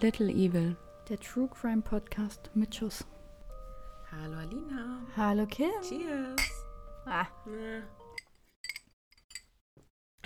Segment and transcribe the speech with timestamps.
[0.00, 0.76] Little Evil.
[1.08, 3.04] Der True Crime Podcast mit Schuss.
[4.10, 5.02] Hallo Alina.
[5.16, 5.70] Hallo Kim.
[5.82, 6.40] Cheers.
[7.06, 7.82] Ah, Ja.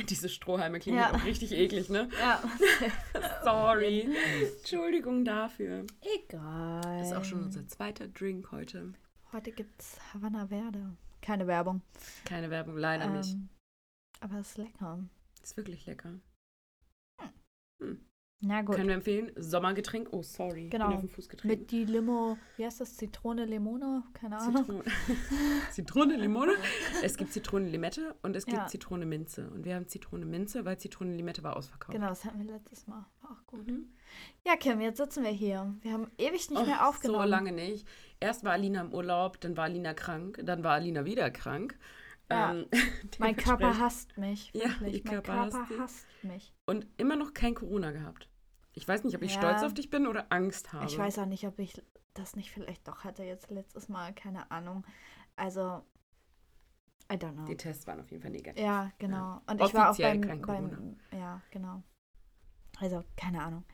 [0.09, 1.13] Diese Strohhalme klingen Ja.
[1.15, 2.09] auch richtig eklig, ne?
[2.19, 2.43] ja.
[3.45, 4.09] Sorry.
[4.59, 5.87] Entschuldigung dafür.
[6.03, 6.81] Egal.
[6.99, 8.93] Das ist auch schon unser zweiter Drink heute.
[9.33, 10.97] Heute gibt's Havana Verde.
[11.23, 11.81] Keine Werbung.
[12.25, 13.35] Keine Werbung, leider nicht.
[13.35, 13.49] Ähm,
[14.21, 14.99] aber es ist lecker.
[15.43, 16.19] Ist wirklich lecker.
[18.41, 18.77] Na gut.
[18.77, 19.33] Können wir empfehlen?
[19.37, 20.09] Sommergetränk.
[20.13, 20.69] Oh, sorry.
[20.69, 20.89] Genau.
[20.89, 21.49] Bin auf den Fuß getreten.
[21.49, 22.97] Mit die Limo, wie heißt das?
[22.97, 24.03] Zitrone, Limone?
[24.13, 24.65] Keine Ahnung.
[24.65, 24.85] Zitrone.
[25.71, 26.53] Zitrone, Limone.
[27.03, 28.67] Es gibt Zitrone, Limette und es gibt Ja.
[28.67, 29.49] Zitrone, Minze.
[29.49, 31.93] Und wir haben Zitrone, Minze, weil Zitrone, Limette war ausverkauft.
[31.93, 33.07] Genau, das hatten wir letztes Mal.
[33.23, 33.67] War auch gut.
[33.67, 33.89] Mhm.
[34.47, 35.75] Ja, Kim, jetzt sitzen wir hier.
[35.81, 37.23] Wir haben ewig nicht Och, mehr aufgenommen.
[37.25, 37.89] So lange nicht.
[38.21, 41.79] Erst war Alina im Urlaub, dann war Alina krank, dann war Alina wieder krank.
[42.31, 42.53] Ja.
[42.55, 42.67] Ähm,
[43.19, 44.51] Mein Körper hasst mich.
[44.55, 44.95] Ja, Wirklich.
[44.97, 45.81] ihr mein Körper hasst Körper dich.
[45.81, 46.55] hasst mich.
[46.67, 48.29] Und immer noch kein Corona gehabt.
[48.73, 49.41] Ich weiß nicht, ob ich Ja.
[49.41, 50.87] stolz auf dich bin oder Angst habe.
[50.87, 51.81] Ich weiß auch nicht, ob ich
[52.15, 54.15] das nicht vielleicht doch hatte jetzt letztes Mal.
[54.15, 54.85] Keine Ahnung.
[55.37, 55.85] Also,
[57.13, 57.45] I don't know.
[57.45, 58.63] Die Tests waren auf jeden Fall negativ.
[58.65, 59.43] Ja, genau.
[59.47, 60.97] Und ich war auch Offiziell beim, kein beim.
[61.13, 61.83] Ja, genau.
[62.81, 63.65] Also, keine Ahnung.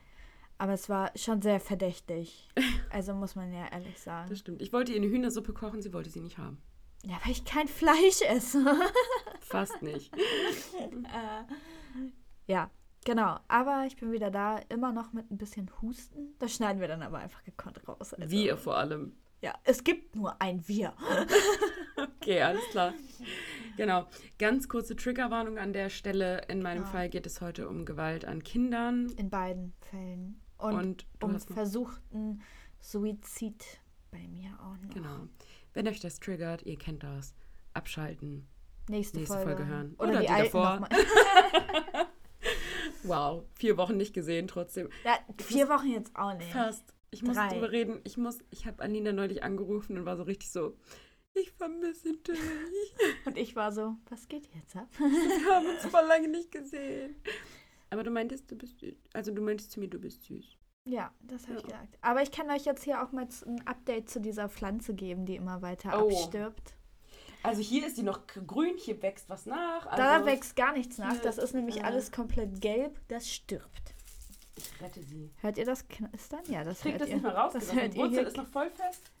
[0.57, 2.49] Aber es war schon sehr verdächtig.
[2.93, 4.27] Also, muss man ja ehrlich sagen.
[4.29, 4.61] Das stimmt.
[4.61, 6.61] Ich wollte ihr eine Hühnersuppe kochen, sie wollte sie nicht haben.
[7.03, 8.63] Ja, weil ich kein Fleisch esse.
[9.41, 10.15] Fast nicht.
[10.15, 11.43] äh,
[12.47, 12.69] ja,
[13.05, 13.39] genau.
[13.47, 16.35] Aber ich bin wieder da, immer noch mit ein bisschen Husten.
[16.39, 18.13] Das schneiden wir dann aber einfach gekonnt raus.
[18.13, 19.15] Also, Wir vor allem.
[19.41, 20.93] Ja, es gibt nur ein Wir.
[21.97, 22.93] Okay, alles klar.
[23.77, 24.07] Genau.
[24.39, 26.41] Ganz kurze Triggerwarnung an der Stelle.
[26.47, 26.89] In meinem Ja.
[26.89, 29.09] Fall geht es heute um Gewalt an Kindern.
[29.17, 30.41] In beiden Fällen.
[30.57, 32.41] Und, Und, um versuchten
[32.79, 33.63] Suizid
[34.09, 34.93] bei mir auch noch.
[34.93, 35.27] Genau.
[35.73, 37.33] Wenn euch das triggert, ihr kennt das.
[37.73, 38.47] Abschalten.
[38.89, 39.55] Nächste, Nächste Folge.
[39.55, 39.95] Folge hören.
[39.97, 40.87] Oder, Oder die, die davor.
[43.03, 43.45] Wow.
[43.55, 44.89] Vier Wochen nicht gesehen, trotzdem.
[45.03, 46.51] ja, vier Wochen jetzt auch nicht.
[46.51, 46.93] Fast.
[47.09, 47.49] Ich muss Drei.
[47.49, 47.99] drüber reden.
[48.03, 50.77] Ich muss, ich habe Alina neulich angerufen und war so richtig so,
[51.33, 52.37] ich vermisse dich.
[53.25, 54.89] Und ich war so, was geht jetzt ab?
[54.97, 57.15] Wir haben uns voll lange nicht gesehen.
[57.89, 58.75] Aber du meintest, du bist.
[59.13, 60.57] Also du meintest zu mir, du bist süß.
[60.85, 61.67] Ja, das habe ich Ja.
[61.77, 61.97] gesagt.
[62.01, 65.35] Aber ich kann euch jetzt hier auch mal ein Update zu dieser Pflanze geben, die
[65.35, 66.07] immer weiter Oh.
[66.09, 66.73] abstirbt.
[67.43, 69.85] Also hier ist die noch grün, hier wächst was nach.
[69.95, 71.17] Da Also wächst gar nichts nach.
[71.21, 72.99] Das ist nämlich äh, alles komplett gelb.
[73.07, 73.95] Das stirbt.
[74.55, 75.31] Ich rette sie.
[75.41, 76.41] Hört ihr das knistern?
[76.47, 77.15] Ja, das Ich krieg hört das ihr.
[77.15, 77.53] nicht mehr raus.
[77.53, 78.27] Das Die hört Wurzel hier.
[78.27, 79.11] ist noch voll fest.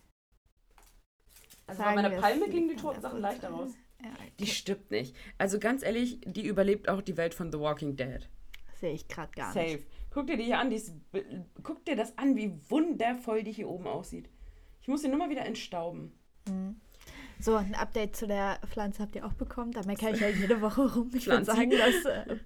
[1.67, 3.71] Also bei meiner Palme gingen die toten Sachen leichter raus.
[4.03, 4.51] Ja, Die okay.
[4.51, 5.15] stirbt nicht.
[5.37, 8.27] Also ganz ehrlich, die überlebt auch die Welt von The Walking Dead.
[8.81, 9.77] Sehe ich gerade gar Safe.
[9.77, 9.87] nicht.
[10.09, 10.93] Guck dir die hier an, die ist,
[11.63, 14.29] guck dir das an, wie wundervoll die hier oben aussieht.
[14.81, 16.11] Ich muss sie nur mal wieder entstauben.
[16.49, 16.81] Mhm.
[17.41, 19.71] So, ein Update zu der Pflanze habt ihr auch bekommen.
[19.71, 21.09] Da meckere ich ja jede Woche rum.
[21.13, 22.37] Ich würde sagen, das äh,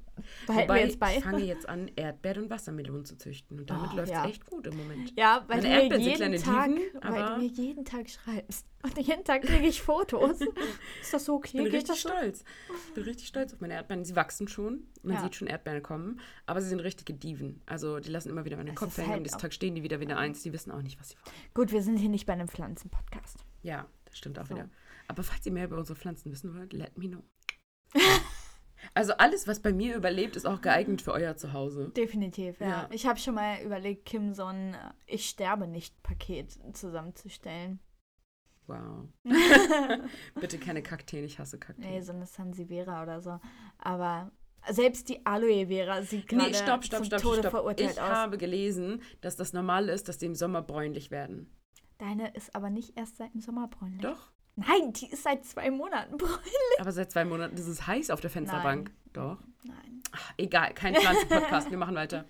[0.47, 1.17] behalten Wobei, wir jetzt bei.
[1.17, 3.59] ich fange jetzt an, Erdbeeren und Wassermelonen zu züchten.
[3.59, 4.25] Und damit Oh, läuft es ja.
[4.25, 5.11] echt gut im Moment.
[5.17, 8.65] Ja, weil Meine du, mir Erdbeeren jeden Tag, Diven, weil du mir jeden Tag schreibst.
[8.83, 10.39] Und jeden Tag kriege ich Fotos.
[11.01, 11.57] Ist das so Ich okay?
[11.57, 12.09] bin Geht richtig das so?
[12.09, 12.43] stolz.
[12.87, 14.05] Ich bin richtig stolz auf meine Erdbeeren.
[14.05, 14.83] Sie wachsen schon.
[15.03, 15.23] Man Ja.
[15.23, 16.19] sieht schon Erdbeeren kommen.
[16.45, 17.61] Aber sie sind richtige Diven.
[17.65, 19.07] Also die lassen immer wieder meinen Es Kopf hängen.
[19.09, 20.41] halt Am nächsten Tag stehen die wieder wieder eins.
[20.43, 21.35] Die wissen auch nicht, was sie wollen.
[21.53, 23.39] Gut, wir sind hier nicht bei einem Pflanzen-Podcast.
[23.63, 24.55] Ja, das stimmt auch So.
[24.55, 24.69] wieder.
[25.07, 27.23] Aber falls ihr mehr über unsere Pflanzen wissen wollt, let me know.
[28.93, 31.89] also alles, was bei mir überlebt, ist auch geeignet für euer Zuhause.
[31.95, 32.67] Definitiv, ja.
[32.67, 32.89] Ja.
[32.91, 37.79] Ich habe schon mal überlegt, Kim so ein äh, Ich sterbe nicht-Paket zusammenzustellen.
[38.67, 39.07] Wow.
[40.39, 41.87] Bitte keine Kakteen, ich hasse Kakteen.
[41.87, 43.39] Nee, so eine Sansevieria oder so.
[43.77, 44.31] Aber
[44.71, 47.51] selbst die Aloe Vera sieht gerade Nee, stopp, stopp, zum stopp, Tode stopp.
[47.51, 48.09] verurteilt Ich aus.
[48.09, 51.51] habe gelesen, dass das normal ist, dass die im Sommer bräunlich werden.
[51.99, 54.01] Deine ist aber nicht erst seit dem Sommer bräunlich.
[54.01, 54.31] Doch.
[54.55, 56.79] Nein, die ist seit zwei Monaten bräunlich.
[56.79, 58.91] Aber seit zwei Monaten ist es heiß auf der Fensterbank.
[59.13, 59.37] Doch.
[59.63, 60.01] Nein.
[60.11, 62.25] Ach, egal, kein Pflanzen-Podcast, wir machen weiter.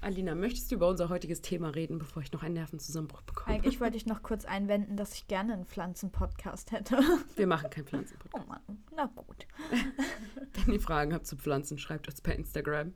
[0.00, 3.56] Alina, möchtest du über unser heutiges Thema reden, bevor ich noch einen Nervenzusammenbruch bekomme?
[3.56, 7.00] Eigentlich wollte ich noch kurz einwenden, dass ich gerne einen Pflanzen-Podcast hätte.
[7.36, 8.44] Wir machen keinen Pflanzen-Podcast.
[8.46, 9.46] Oh Mann, na gut.
[10.64, 12.92] Wenn ihr Fragen habt zu Pflanzen, schreibt uns per Instagram.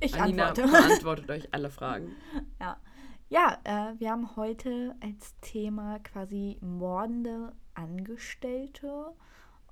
[0.00, 0.70] Ich Alina antworte.
[0.70, 2.16] beantwortet euch alle Fragen.
[2.58, 2.78] Ja,
[3.28, 9.12] ja äh, wir haben heute als Thema quasi mordende Angestellte.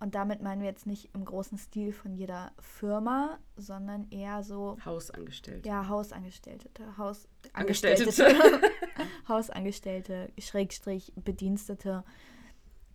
[0.01, 4.77] Und damit meinen wir jetzt nicht im großen Stil von jeder Firma, sondern eher so,
[4.85, 5.67] Hausangestellte.
[5.67, 6.69] ja, Hausangestellte,
[6.99, 8.11] Haus Angestellte.
[9.29, 12.05] Hausangestellte, Schrägstrich, Bedienstete.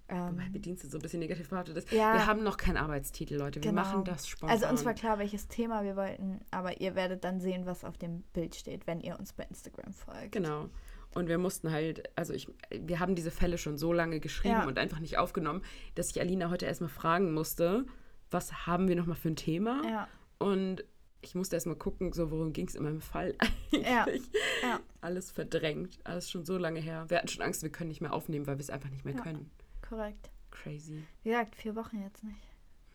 [0.09, 1.91] Wobei Ähm, Bedienstete so ein bisschen negativ behaftet ist.
[1.91, 2.13] Ja.
[2.13, 3.63] Wir haben noch keinen Arbeitstitel, Leute.
[3.63, 3.81] Wir Genau.
[3.83, 4.49] machen das spontan.
[4.55, 7.97] also uns war klar, welches Thema wir wollten, aber ihr werdet dann sehen, was auf
[7.97, 10.31] dem Bild steht, wenn ihr uns bei Instagram folgt.
[10.31, 10.69] Genau.
[11.15, 14.67] Und wir mussten halt, also ich, wir haben diese Fälle schon so lange geschrieben Ja.
[14.67, 15.63] und einfach nicht aufgenommen,
[15.95, 17.85] dass ich Alina heute erstmal fragen musste,
[18.31, 19.81] was haben wir nochmal für ein Thema?
[19.87, 20.07] Ja,
[20.37, 20.83] Und
[21.21, 23.35] ich musste erst mal gucken, so worum ging es in meinem Fall
[23.71, 24.23] Ja, eigentlich.
[24.61, 24.79] ja.
[25.01, 25.99] Alles verdrängt.
[26.03, 27.05] Alles schon so lange her.
[27.09, 29.15] Wir hatten schon Angst, wir können nicht mehr aufnehmen, weil wir es einfach nicht mehr
[29.15, 29.21] Ja.
[29.21, 29.49] können.
[29.89, 30.29] Korrekt.
[30.51, 31.03] Crazy.
[31.23, 32.47] Wie gesagt, vier Wochen jetzt nicht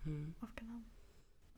[0.05, 0.35] Hm.
[0.41, 0.85] aufgenommen.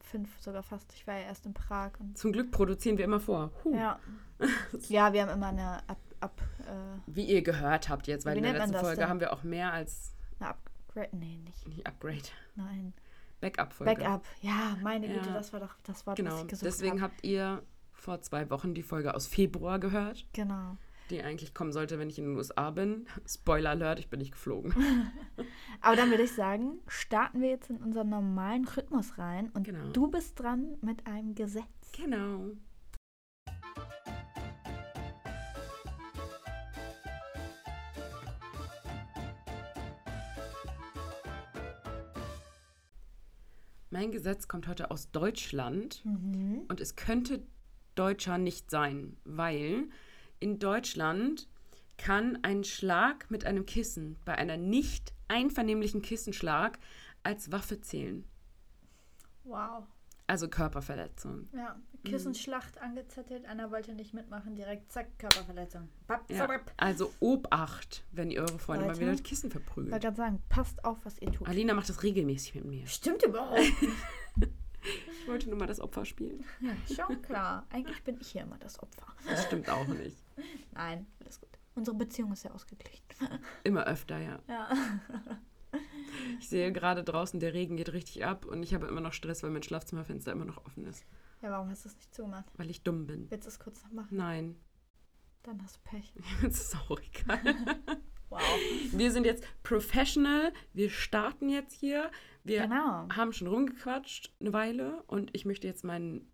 [0.00, 0.92] Fünf sogar fast.
[0.94, 3.50] Ich war ja erst in Prag und Zum Glück produzieren wir immer vor.
[3.64, 3.74] Huh.
[3.74, 3.98] ja.
[4.88, 8.44] ja, wir haben immer eine Ab, Ab äh, Wie ihr gehört habt jetzt, weil in
[8.44, 9.08] der letzten Folge denn?
[9.08, 11.08] haben wir auch mehr als eine Upgrade.
[11.16, 11.66] Nee, nicht.
[11.68, 12.22] nicht Upgrade.
[12.54, 12.94] Nein.
[13.40, 13.94] Backup-Folge.
[13.96, 14.24] Backup.
[14.40, 15.34] Ja, meine Güte, Ja.
[15.34, 16.40] das war doch das Wort, was Genau.
[16.42, 17.12] ich gesucht Deswegen habe.
[17.12, 17.62] habt ihr
[17.92, 20.76] vor zwei Wochen die Folge aus Februar gehört, Genau.
[21.10, 23.06] Die eigentlich kommen sollte, wenn ich in den USA bin.
[23.26, 24.74] Spoiler Alert, ich bin nicht geflogen.
[25.80, 29.88] Aber dann würde ich sagen, starten wir jetzt in unseren normalen Rhythmus rein und Genau.
[29.92, 31.64] du bist dran mit einem Gesetz.
[31.96, 32.50] genau.
[43.90, 46.64] Mein Gesetz kommt heute aus Deutschland Mhm.
[46.68, 47.42] und es könnte
[47.94, 49.88] deutscher nicht sein, weil
[50.40, 51.48] in Deutschland
[51.98, 56.78] kann ein Schlag mit einem Kissen bei einer nicht einvernehmlichen Kissenschlag
[57.22, 58.24] als Waffe zählen.
[59.44, 59.84] Wow.
[60.26, 61.48] Also Körperverletzung.
[61.52, 65.88] Ja, Kissenschlacht angezettelt, einer wollte nicht mitmachen, direkt zack, Körperverletzung.
[66.06, 66.48] Bap, Ja.
[66.76, 70.02] Also Obacht, wenn ihr eure Freunde mal wieder mit Kissen Ich wollte verprügelt.
[70.02, 71.48] gerade sagen, passt auf, was ihr tut.
[71.48, 72.86] Alina macht das regelmäßig mit mir.
[72.86, 73.76] Stimmt überhaupt nicht.
[75.26, 76.44] Ich wollte nur mal das Opfer spielen.
[76.60, 77.66] Ja, schon klar.
[77.70, 79.06] Eigentlich bin ich hier immer das Opfer.
[79.28, 80.16] Das stimmt auch nicht.
[80.72, 81.50] Nein, alles gut.
[81.74, 83.04] Unsere Beziehung ist ja ausgeglichen.
[83.64, 84.38] Immer öfter, ja.
[84.48, 84.68] Ja.
[86.40, 89.42] Ich sehe gerade draußen, der Regen geht richtig ab und ich habe immer noch Stress,
[89.42, 91.04] weil mein Schlafzimmerfenster immer noch offen ist.
[91.42, 92.46] Ja, warum hast du es nicht zugemacht?
[92.56, 93.30] Weil ich dumm bin.
[93.30, 94.16] Willst du es kurz noch machen?
[94.16, 94.56] Nein,
[95.42, 96.14] Dann hast du Pech.
[96.42, 97.40] das ist auch egal.
[98.28, 98.40] Wow.
[98.90, 100.52] Wir sind jetzt professional.
[100.72, 102.10] Wir starten jetzt hier.
[102.42, 103.08] Wir Genau.
[103.14, 106.32] haben schon rumgequatscht eine Weile und ich möchte jetzt meinen.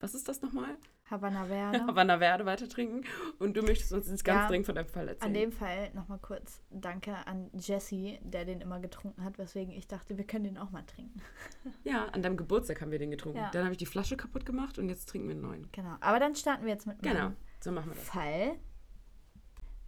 [0.00, 0.76] Was ist das nochmal?
[1.10, 1.86] Havanna Verde.
[1.86, 3.04] Havanna Verde weiter trinken.
[3.38, 5.28] Und du möchtest uns jetzt ganz Ja, dringend von deinem Fall erzählen.
[5.28, 9.86] An dem Fall nochmal kurz Danke an Jesse, der den immer getrunken hat, weswegen ich
[9.86, 11.20] dachte, wir können den auch mal trinken.
[11.84, 13.38] ja, an deinem Geburtstag haben wir den getrunken.
[13.38, 13.50] Ja.
[13.50, 15.68] Dann habe ich die Flasche kaputt gemacht und jetzt trinken wir einen neuen.
[15.72, 15.96] Genau.
[16.00, 18.04] Aber dann starten wir jetzt mit Genau, so machen wir das.
[18.04, 18.56] Fall.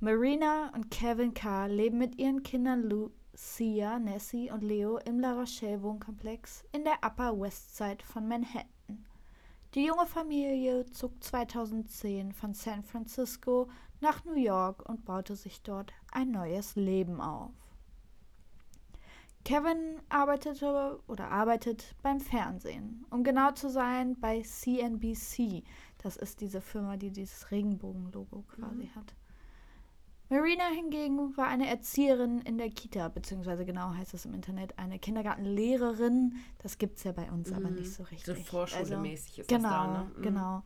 [0.00, 5.82] Marina und Kevin Carr leben mit ihren Kindern Lucia, Nessie und Leo im La Rochelle
[5.82, 8.77] Wohnkomplex in der Upper West Side von Manhattan.
[9.74, 13.68] Die junge Familie zog 2010 von San Francisco
[14.00, 17.52] nach New York und baute sich dort ein neues Leben auf.
[19.44, 25.64] Kevin arbeitete oder arbeitet beim Fernsehen, um genau zu sein bei CNBC.
[25.98, 29.14] Das ist diese Firma, die dieses Regenbogen-Logo quasi hat.
[30.30, 34.98] Marina hingegen war eine Erzieherin in der Kita, beziehungsweise genau heißt es im Internet eine
[34.98, 36.36] Kindergartenlehrerin.
[36.58, 37.76] Das gibt es ja bei uns aber Mhm.
[37.76, 38.26] nicht so richtig.
[38.26, 40.10] So Vorschule-mäßig ist genau, das da, ne?
[40.16, 40.22] Mhm.
[40.22, 40.62] Genau.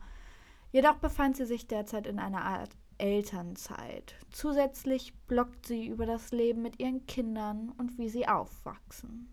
[0.71, 4.15] Jedoch befand sie sich derzeit in einer Art Elternzeit.
[4.31, 9.29] Zusätzlich bloggt sie über das Leben mit ihren Kindern und wie sie aufwachsen.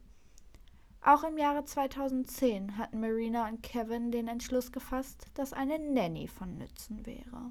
[1.02, 6.58] Auch im Jahre 2010 hatten Marina und Kevin den Entschluss gefasst, dass eine Nanny von
[6.58, 7.50] Nützen wäre.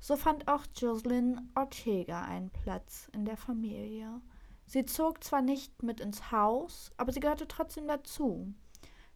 [0.00, 4.20] So fand auch Jocelyn Ortega einen Platz in der Familie.
[4.66, 8.52] Sie zog zwar nicht mit ins Haus, aber sie gehörte trotzdem dazu.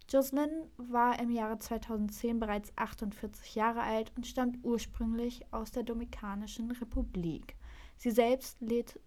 [0.08, 6.70] Jocelyn war im Jahre 2010 bereits 48 Jahre alt und stammt ursprünglich aus der Dominikanischen
[6.72, 7.56] Republik.
[7.96, 8.58] Sie selbst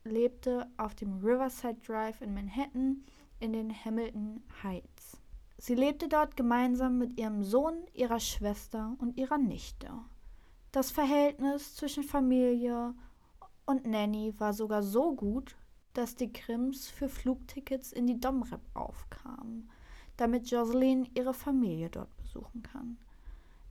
[0.04, 3.04] lebte auf dem Riverside Drive in Manhattan
[3.40, 5.18] in den Hamilton Heights.
[5.58, 9.90] Sie lebte dort gemeinsam mit ihrem Sohn, ihrer Schwester und ihrer Nichte.
[10.76, 12.94] Das Verhältnis zwischen Familie
[13.66, 15.56] und Nanny war sogar so gut,
[15.94, 19.70] dass die Krims für Flugtickets in die Domrep aufkamen,
[20.18, 22.98] damit Jocelyn ihre Familie dort besuchen kann.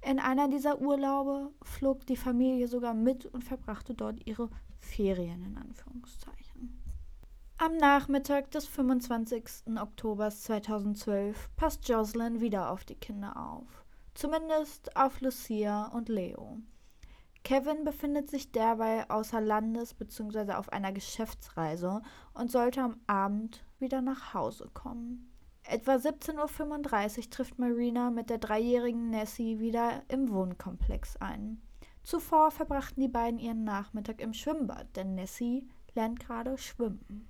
[0.00, 5.58] In einer dieser Urlaube flog die Familie sogar mit und verbrachte dort ihre Ferien in
[5.58, 6.82] Anführungszeichen.
[7.58, 9.76] Am Nachmittag des 25.
[9.78, 13.84] Oktobers 2012 passt Jocelyn wieder auf die Kinder auf.
[14.14, 16.60] Zumindest auf Lucia und Leo.
[17.44, 20.54] Kevin befindet sich derweil außer Landes bzw.
[20.54, 22.00] auf einer Geschäftsreise
[22.32, 25.30] und sollte am Abend wieder nach Hause kommen.
[25.62, 31.60] Etwa 17.35 Uhr trifft Marina mit der dreijährigen Nessie wieder im Wohnkomplex ein.
[32.02, 37.28] Zuvor verbrachten die beiden ihren Nachmittag im Schwimmbad, denn Nessie lernt gerade schwimmen.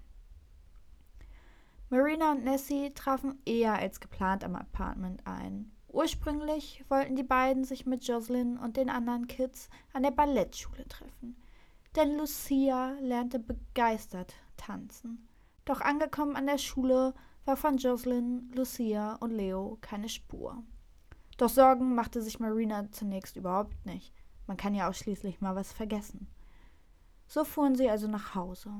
[1.90, 5.71] Marina und Nessie trafen eher als geplant am Apartment ein.
[5.94, 11.36] Ursprünglich wollten die beiden sich mit Jocelyn und den anderen Kids an der Ballettschule treffen.
[11.94, 15.28] Denn Lucia lernte begeistert tanzen.
[15.64, 20.64] Doch angekommen an der Schule war von Jocelyn, Lucia und Leo keine Spur.
[21.36, 24.12] Doch Sorgen machte sich Marina zunächst überhaupt nicht.
[24.48, 26.26] Man kann ja auch schließlich mal was vergessen.
[27.28, 28.72] So fuhren sie also nach Hause.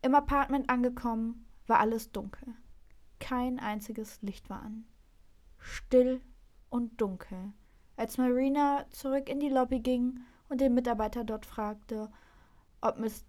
[0.00, 2.54] Im Apartment angekommen, war alles dunkel.
[3.20, 4.86] Kein einziges Licht war an.
[5.64, 6.20] Still
[6.68, 7.54] und dunkel.
[7.96, 12.12] Als Marina zurück in die Lobby ging und den Mitarbeiter dort fragte,
[12.82, 13.24] ob Miss,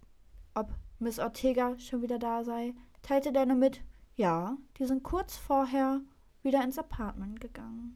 [0.54, 3.82] ob Miss Ortega schon wieder da sei, teilte der nur mit,
[4.16, 6.02] ja, die sind kurz vorher
[6.44, 7.96] wieder ins Apartment gegangen.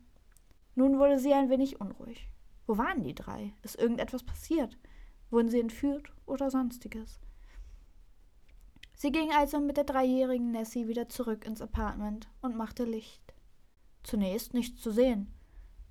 [0.74, 2.29] Nun wurde sie ein wenig unruhig.
[2.65, 3.53] Wo waren die drei?
[3.62, 4.77] Ist irgendetwas passiert?
[5.31, 7.19] Wurden sie entführt oder sonstiges?
[8.96, 13.28] Sie ging also mit der dreijährigen Nessie wieder zurück ins Apartment und machte Licht.
[14.03, 15.34] Zunächst nichts zu sehen.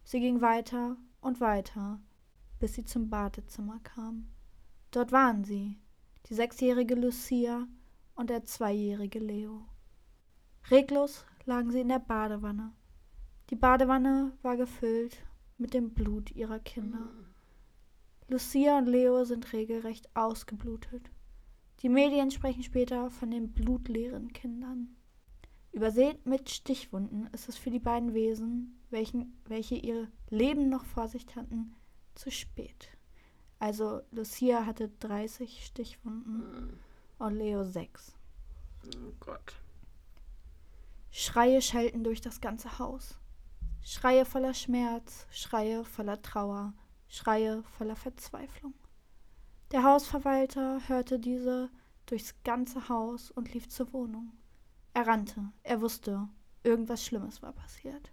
[0.04, 2.00] Sie ging weiter und weiter,
[2.58, 4.28] bis sie zum Badezimmer kam.
[4.90, 5.78] Dort waren sie,
[6.26, 7.66] die sechsjährige Lucia
[8.14, 9.66] und der zweijährige Leo.
[10.70, 12.72] Reglos lagen sie in der Badewanne.
[13.50, 15.16] Die Badewanne war gefüllt
[15.56, 17.10] mit dem Blut ihrer Kinder.
[18.28, 21.10] Lucia und Leo sind regelrecht ausgeblutet.
[21.80, 24.97] Die Medien sprechen später von den blutleeren Kindern.
[25.72, 31.08] Übersät mit Stichwunden ist es für die beiden Wesen, welchen, welche ihr Leben noch vor
[31.08, 31.74] sich hatten,
[32.14, 32.88] zu spät.
[33.58, 36.78] Also Lucia hatte 30 Stichwunden
[37.18, 38.14] und Leo 6.
[38.86, 39.54] Oh Gott.
[41.10, 43.18] Schreie schellten durch das ganze Haus.
[43.82, 46.74] Schreie voller Schmerz, Schreie voller Trauer,
[47.08, 48.74] Schreie voller Verzweiflung.
[49.72, 51.70] Der Hausverwalter hörte diese
[52.06, 54.32] durchs ganze Haus und lief zur Wohnung.
[54.94, 56.28] Er rannte, er wusste,
[56.62, 58.12] irgendwas Schlimmes war passiert.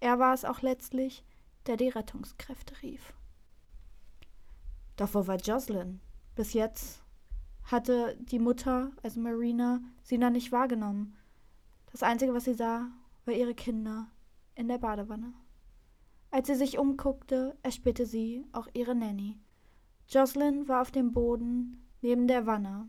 [0.00, 1.24] Er war es auch letztlich,
[1.66, 3.12] der die Rettungskräfte rief.
[4.96, 6.00] Doch wo war Jocelyn?
[6.34, 7.02] Bis jetzt
[7.64, 11.16] hatte die Mutter, also Marina, sie noch nicht wahrgenommen.
[11.92, 12.88] Das Einzige, was sie sah,
[13.24, 14.08] war ihre Kinder
[14.54, 15.34] in der Badewanne.
[16.30, 19.38] Als sie sich umguckte, erspähte sie auch ihre Nanny.
[20.08, 22.88] Jocelyn war auf dem Boden neben der Wanne.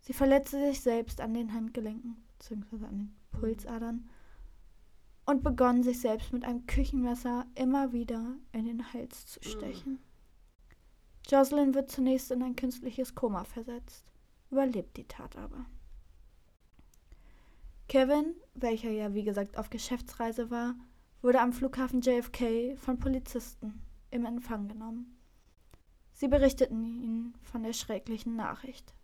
[0.00, 2.84] Sie verletzte sich selbst an den Handgelenken bzw.
[2.84, 4.08] an den Pulsadern
[5.26, 9.98] und begann sich selbst mit einem Küchenmesser immer wieder in den Hals zu stechen.
[11.26, 14.04] Jocelyn wird zunächst in ein künstliches Koma versetzt,
[14.50, 15.64] überlebt die Tat aber.
[17.88, 20.74] Kevin, welcher ja wie gesagt auf Geschäftsreise war,
[21.22, 25.18] wurde am Flughafen JFK von Polizisten im Empfang genommen.
[26.12, 28.94] Sie berichteten ihm von der schrecklichen Nachricht.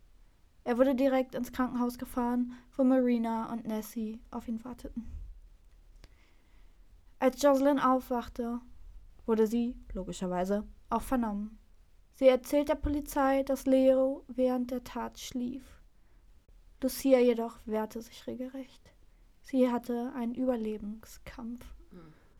[0.64, 5.06] Er wurde direkt ins Krankenhaus gefahren, wo Marina und Nessie auf ihn warteten.
[7.18, 8.60] Als Jocelyn aufwachte,
[9.26, 11.58] wurde sie, logischerweise, auch vernommen.
[12.12, 15.80] Sie erzählt der Polizei, dass Leo während der Tat schlief.
[16.82, 18.92] Lucia jedoch wehrte sich regelrecht.
[19.42, 21.64] Sie hatte einen Überlebenskampf.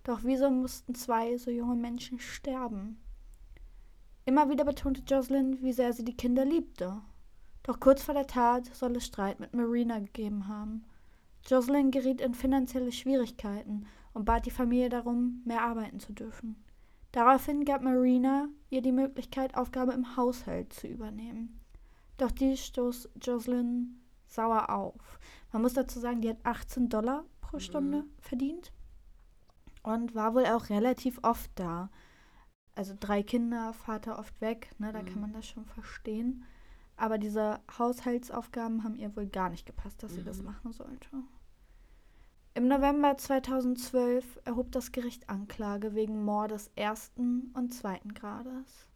[0.05, 3.01] Doch wieso mussten zwei so junge Menschen sterben?
[4.25, 7.03] Immer wieder betonte Jocelyn, wie sehr sie die Kinder liebte.
[7.63, 10.85] Doch kurz vor der Tat soll es Streit mit Marina gegeben haben.
[11.47, 16.57] Jocelyn geriet in finanzielle Schwierigkeiten und bat die Familie darum, mehr arbeiten zu dürfen.
[17.13, 21.61] Daraufhin gab Marina ihr die Möglichkeit, Aufgabe im Haushalt zu übernehmen.
[22.19, 25.19] Doch dies stoß Jocelyn sauer auf.
[25.53, 27.59] Man muss dazu sagen, die hat 18 Dollar pro.
[27.59, 28.11] Stunde mhm.
[28.21, 28.73] verdient
[29.83, 31.91] und war wohl auch relativ oft da.
[32.75, 35.07] Also drei Kinder, Vater oft weg, ne, da mhm.
[35.07, 36.45] kann man das schon verstehen.
[37.01, 40.17] Aber diese Haushaltsaufgaben haben ihr wohl gar nicht gepasst, dass mhm.
[40.17, 40.45] sie das mhm.
[40.47, 41.09] machen sollte.
[42.55, 48.89] Im November 2012 erhob das Gericht Anklage wegen Mordes ersten und zweiten Grades.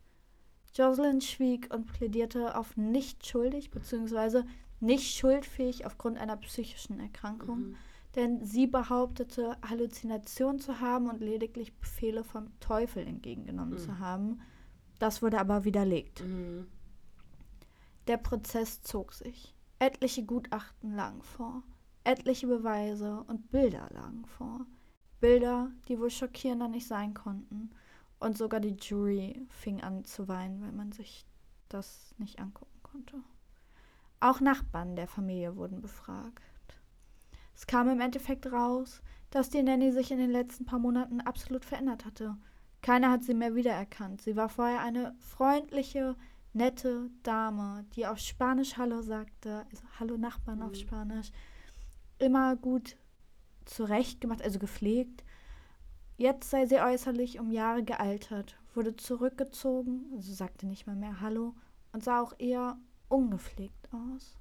[0.74, 4.42] Jocelyn schwieg und plädierte auf nicht schuldig bzw
[4.84, 7.76] nicht schuldfähig aufgrund einer psychischen Erkrankung, mhm.
[8.14, 13.78] denn sie behauptete, Halluzinationen zu haben und lediglich Befehle vom Teufel entgegengenommen mhm.
[13.78, 14.40] zu haben.
[14.98, 16.22] Das wurde aber widerlegt.
[16.22, 16.66] Mhm.
[18.06, 19.54] Der Prozess zog sich.
[19.78, 21.62] Etliche Gutachten lagen vor,
[22.04, 24.66] etliche Beweise und Bilder lagen vor.
[25.20, 27.70] Bilder, die wohl schockierender nicht sein konnten.
[28.20, 31.26] Und sogar die Jury fing an zu weinen, weil man sich
[31.68, 33.22] das nicht angucken konnte.
[34.20, 36.42] Auch Nachbarn der Familie wurden befragt.
[37.54, 41.64] Es kam im Endeffekt raus, dass die Nanny sich in den letzten paar Monaten absolut
[41.64, 42.36] verändert hatte.
[42.82, 44.20] Keiner hat sie mehr wiedererkannt.
[44.22, 46.16] Sie war vorher eine freundliche,
[46.54, 50.64] nette Dame, die auf Spanisch Hallo sagte, also Hallo Nachbarn mhm.
[50.64, 51.30] auf Spanisch,
[52.18, 52.96] immer gut
[53.64, 55.24] zurechtgemacht, also gepflegt.
[56.16, 61.54] Jetzt sei sie äußerlich um Jahre gealtert, wurde zurückgezogen, also sagte nicht mal mehr Hallo
[61.92, 64.38] und sah auch eher ungepflegt aus.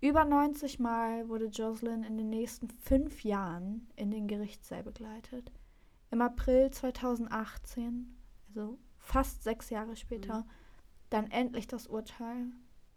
[0.00, 5.50] Über 90 Mal wurde Jocelyn in den nächsten fünf Jahren in den Gerichtssaal begleitet.
[6.10, 8.16] Im April 2018,
[8.48, 10.50] also fast sechs Jahre später, Mhm.
[11.10, 12.46] Dann endlich das Urteil.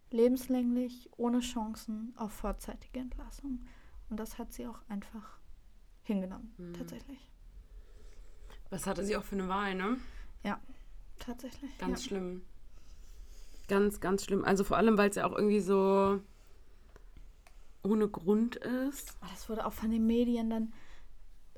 [0.09, 3.61] Lebenslänglich, ohne Chancen auf vorzeitige Entlassung.
[4.09, 5.37] Und das hat sie auch einfach
[6.03, 6.73] hingenommen, Mhm.
[6.73, 7.29] tatsächlich.
[8.69, 9.97] Was hatte sie auch für eine Wahl, ne?
[11.19, 11.77] Tatsächlich.
[11.77, 12.07] Ganz ja.
[12.07, 12.41] schlimm.
[13.67, 14.43] Ganz, ganz schlimm.
[14.43, 16.19] Also vor allem, weil es ja auch irgendwie so
[17.83, 19.15] ohne Grund ist.
[19.21, 20.73] Aber Das wurde auch von den Medien dann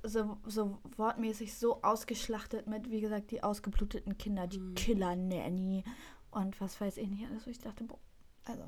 [0.03, 4.75] so, so wortmäßig so ausgeschlachtet mit, wie gesagt, die ausgebluteten Kinder, die Mhm.
[4.75, 5.85] Killer-Nanny
[6.33, 7.47] und was weiß ich nicht alles.
[7.47, 7.99] Ich dachte, boah,
[8.45, 8.65] also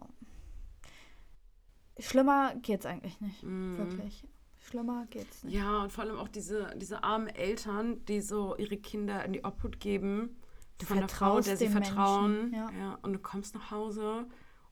[2.00, 3.78] schlimmer geht's eigentlich nicht, Mhm.
[3.78, 4.28] wirklich.
[4.60, 5.54] Schlimmer geht's nicht.
[5.54, 9.44] Ja, und vor allem auch diese, diese armen Eltern, die so ihre Kinder in die
[9.46, 10.38] Obhut geben.
[10.80, 12.50] Du von der Frau, der sie vertrauen.
[12.50, 12.96] Menschen, ja.
[13.02, 14.28] und du kommst nach Hause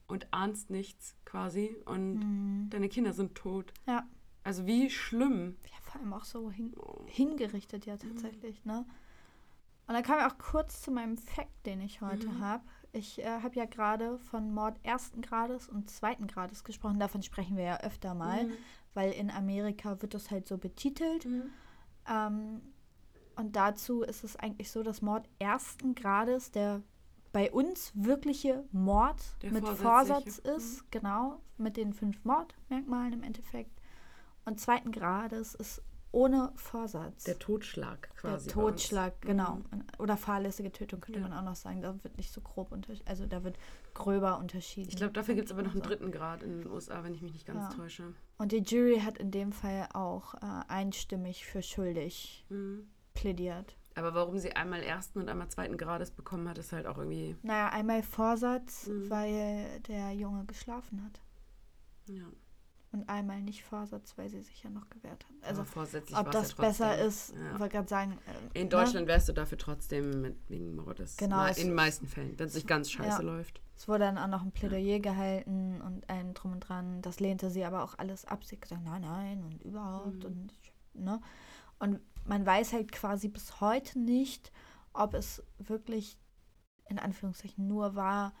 [0.06, 1.76] und ahnst nichts quasi.
[1.86, 2.70] Und Mhm.
[2.70, 3.72] deine Kinder sind tot.
[3.86, 4.06] Ja.
[4.42, 5.56] Also wie schlimm.
[5.64, 7.04] Ja, vor allem auch so hin, Oh.
[7.06, 8.84] hingerichtet ja tatsächlich, ne?
[9.86, 12.40] Und dann kam ich auch kurz zu meinem Fact, den ich heute Mhm.
[12.40, 12.64] habe.
[12.94, 17.00] Ich äh, habe ja gerade von Mord ersten Grades und zweiten Grades gesprochen.
[17.00, 18.52] Davon sprechen wir ja öfter mal, Mhm.
[18.94, 21.24] weil in Amerika wird das halt so betitelt.
[21.26, 21.50] Mhm.
[22.08, 22.62] Ähm,
[23.36, 26.82] und dazu ist es eigentlich so, dass Mord ersten Grades der
[27.32, 29.66] bei uns wirkliche Mord Der mit.
[29.66, 33.72] Vorsatz ist, genau, mit den fünf Mordmerkmalen im Endeffekt.
[34.44, 35.82] Und zweiten Grades ist
[36.14, 37.24] ohne Vorsatz.
[37.24, 38.46] Der Totschlag quasi.
[38.46, 38.54] Der.
[38.54, 39.56] Totschlag, genau.
[39.70, 39.84] Mhm.
[39.98, 41.28] Oder fahrlässige Tötung könnte Ja.
[41.28, 41.82] man auch noch sagen.
[41.82, 43.08] Da wird nicht so grob unterschieden.
[43.08, 43.58] Also da wird
[43.94, 44.88] gröber unterschieden.
[44.88, 45.94] Ich glaube, dafür gibt es aber noch einen Also.
[45.94, 47.76] dritten Grad in den USA, wenn ich mich nicht ganz Ja.
[47.76, 48.14] täusche.
[48.38, 52.86] Und die Jury hat in dem Fall auch äh, einstimmig für schuldig Mhm.
[53.14, 53.76] plädiert.
[53.96, 57.36] Aber warum sie einmal ersten und einmal zweiten Grades bekommen hat, ist halt auch irgendwie.
[57.42, 59.08] Naja, einmal Vorsatz, Mhm.
[59.10, 61.20] weil der Junge geschlafen hat.
[62.08, 62.24] Ja.
[62.94, 65.48] Und einmal nicht Vorsatz, weil sie sich ja noch gewehrt hat.
[65.48, 67.58] Also vorsätzlich ob das ja besser ist, Ja.
[67.58, 68.18] wollte gerade sagen.
[68.54, 68.68] äh, In ne?
[68.68, 71.16] Deutschland wärst du dafür trotzdem mit, wegen Mordes.
[71.16, 73.28] Genau, Na, in den meisten Fällen, wenn es nicht ganz scheiße Ja.
[73.28, 73.60] läuft.
[73.76, 77.02] Es wurde dann auch noch ein Plädoyer gehalten und ein Drum und Dran.
[77.02, 78.44] Das lehnte sie aber auch alles ab.
[78.44, 80.18] Sie hat gesagt, nein, nein und überhaupt.
[80.22, 80.24] Mhm.
[80.24, 80.52] Und,
[80.94, 81.20] ne?
[81.80, 84.52] und man weiß halt quasi bis heute nicht,
[84.92, 86.16] ob es wirklich
[86.88, 88.32] in Anführungszeichen nur war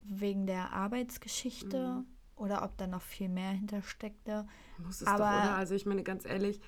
[0.00, 2.06] wegen der Arbeitsgeschichte Mhm.
[2.38, 4.46] Oder ob da noch viel mehr hintersteckte.
[4.78, 5.54] Muss es Aber- doch, oder?
[5.56, 6.60] Also ich meine, ganz ehrlich,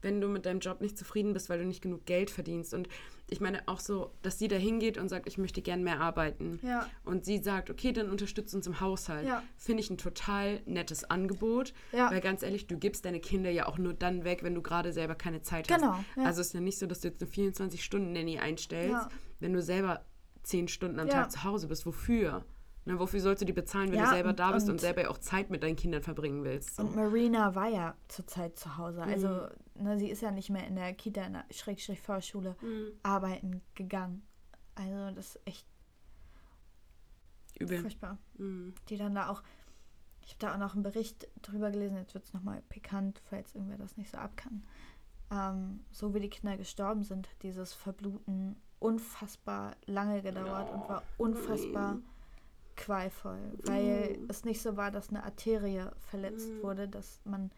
[0.00, 2.74] wenn du mit deinem Job nicht zufrieden bist, weil du nicht genug Geld verdienst.
[2.74, 2.88] Und
[3.30, 6.58] ich meine auch so, dass sie da hingeht und sagt, ich möchte gern mehr arbeiten.
[6.64, 9.28] Ja, Und sie sagt, okay, dann unterstützt uns im Haushalt.
[9.28, 9.44] Ja.
[9.56, 11.72] Finde ich ein total nettes Angebot.
[11.92, 12.10] ja.
[12.10, 14.92] Weil ganz ehrlich, du gibst deine Kinder ja auch nur dann weg, wenn du gerade
[14.92, 16.04] selber keine Zeit Genau, hast.
[16.16, 16.24] ja.
[16.24, 19.06] Also es ist ja nicht so, dass du jetzt eine 24-Stunden-Nanny einstellst,
[19.38, 20.04] wenn du selber
[20.42, 21.08] 10 Stunden am.
[21.08, 21.86] Tag zu Hause bist.
[21.86, 22.44] Wofür?
[22.84, 24.80] Na, wofür sollst du die bezahlen, wenn Ja, du selber und- da bist und, und-
[24.80, 26.74] selber auch Zeit mit deinen Kindern verbringen willst?
[26.76, 26.82] So.
[26.82, 29.02] Und Marina war ja zurzeit zu Hause.
[29.02, 29.28] Also,
[29.76, 29.84] Mhm.
[29.84, 32.88] ne, sie ist ja nicht mehr in der Kita, in der Schrägstrich Vorschule Mhm.
[33.04, 34.26] arbeiten gegangen.
[34.74, 35.66] Also, das ist echt
[37.60, 37.78] Übel.
[37.78, 38.18] furchtbar.
[38.38, 38.74] Mhm.
[38.88, 39.42] Die dann da auch,
[40.24, 43.54] ich habe da auch noch einen Bericht drüber gelesen, jetzt wird es nochmal pikant, falls
[43.54, 44.64] irgendwer das nicht so ab kann.
[45.30, 51.02] Ähm, so wie die Kinder gestorben sind, hat dieses Verbluten unfassbar lange gedauert und war
[51.16, 51.98] unfassbar
[52.76, 54.26] qualvoll, weil Mhm.
[54.28, 56.62] es nicht so war, dass eine Arterie verletzt Mhm.
[56.62, 57.50] wurde, dass man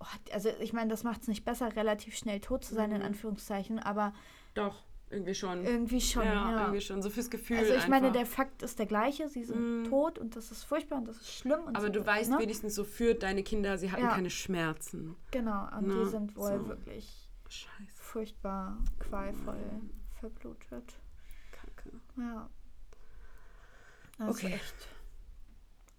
[0.00, 2.98] oh, also ich meine, das macht es nicht besser, relativ schnell tot zu sein, in
[2.98, 3.06] Mhm.
[3.06, 4.12] Anführungszeichen, aber
[4.54, 5.64] Doch, irgendwie schon.
[5.64, 6.60] irgendwie schon, ja, ja.
[6.60, 7.02] irgendwie schon.
[7.02, 7.58] So fürs Gefühl.
[7.58, 8.18] Also ich meine, einfach.
[8.20, 9.84] der Fakt ist der gleiche, sie sind Mhm.
[9.88, 11.60] tot und das ist furchtbar und das ist schlimm.
[11.66, 12.38] Aber so, du weißt ne?
[12.38, 14.14] wenigstens so für deine Kinder, sie hatten Ja.
[14.14, 15.16] keine Schmerzen.
[15.32, 16.68] Genau, und Ne, die sind wohl so.
[16.68, 19.56] wirklich Scheiße, furchtbar qualvoll
[20.20, 20.94] verblutet.
[21.50, 21.90] Kacke.
[22.18, 22.48] Ja.
[24.18, 24.48] Das Okay.
[24.48, 24.88] ist echt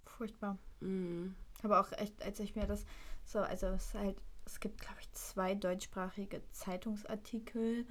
[0.05, 0.57] furchtbar.
[0.81, 1.35] Mhm.
[1.63, 2.85] Aber auch echt, als ich mir das
[3.25, 7.85] so, also es ist halt, es gibt, glaube ich, zwei deutschsprachige Zeitungsartikel.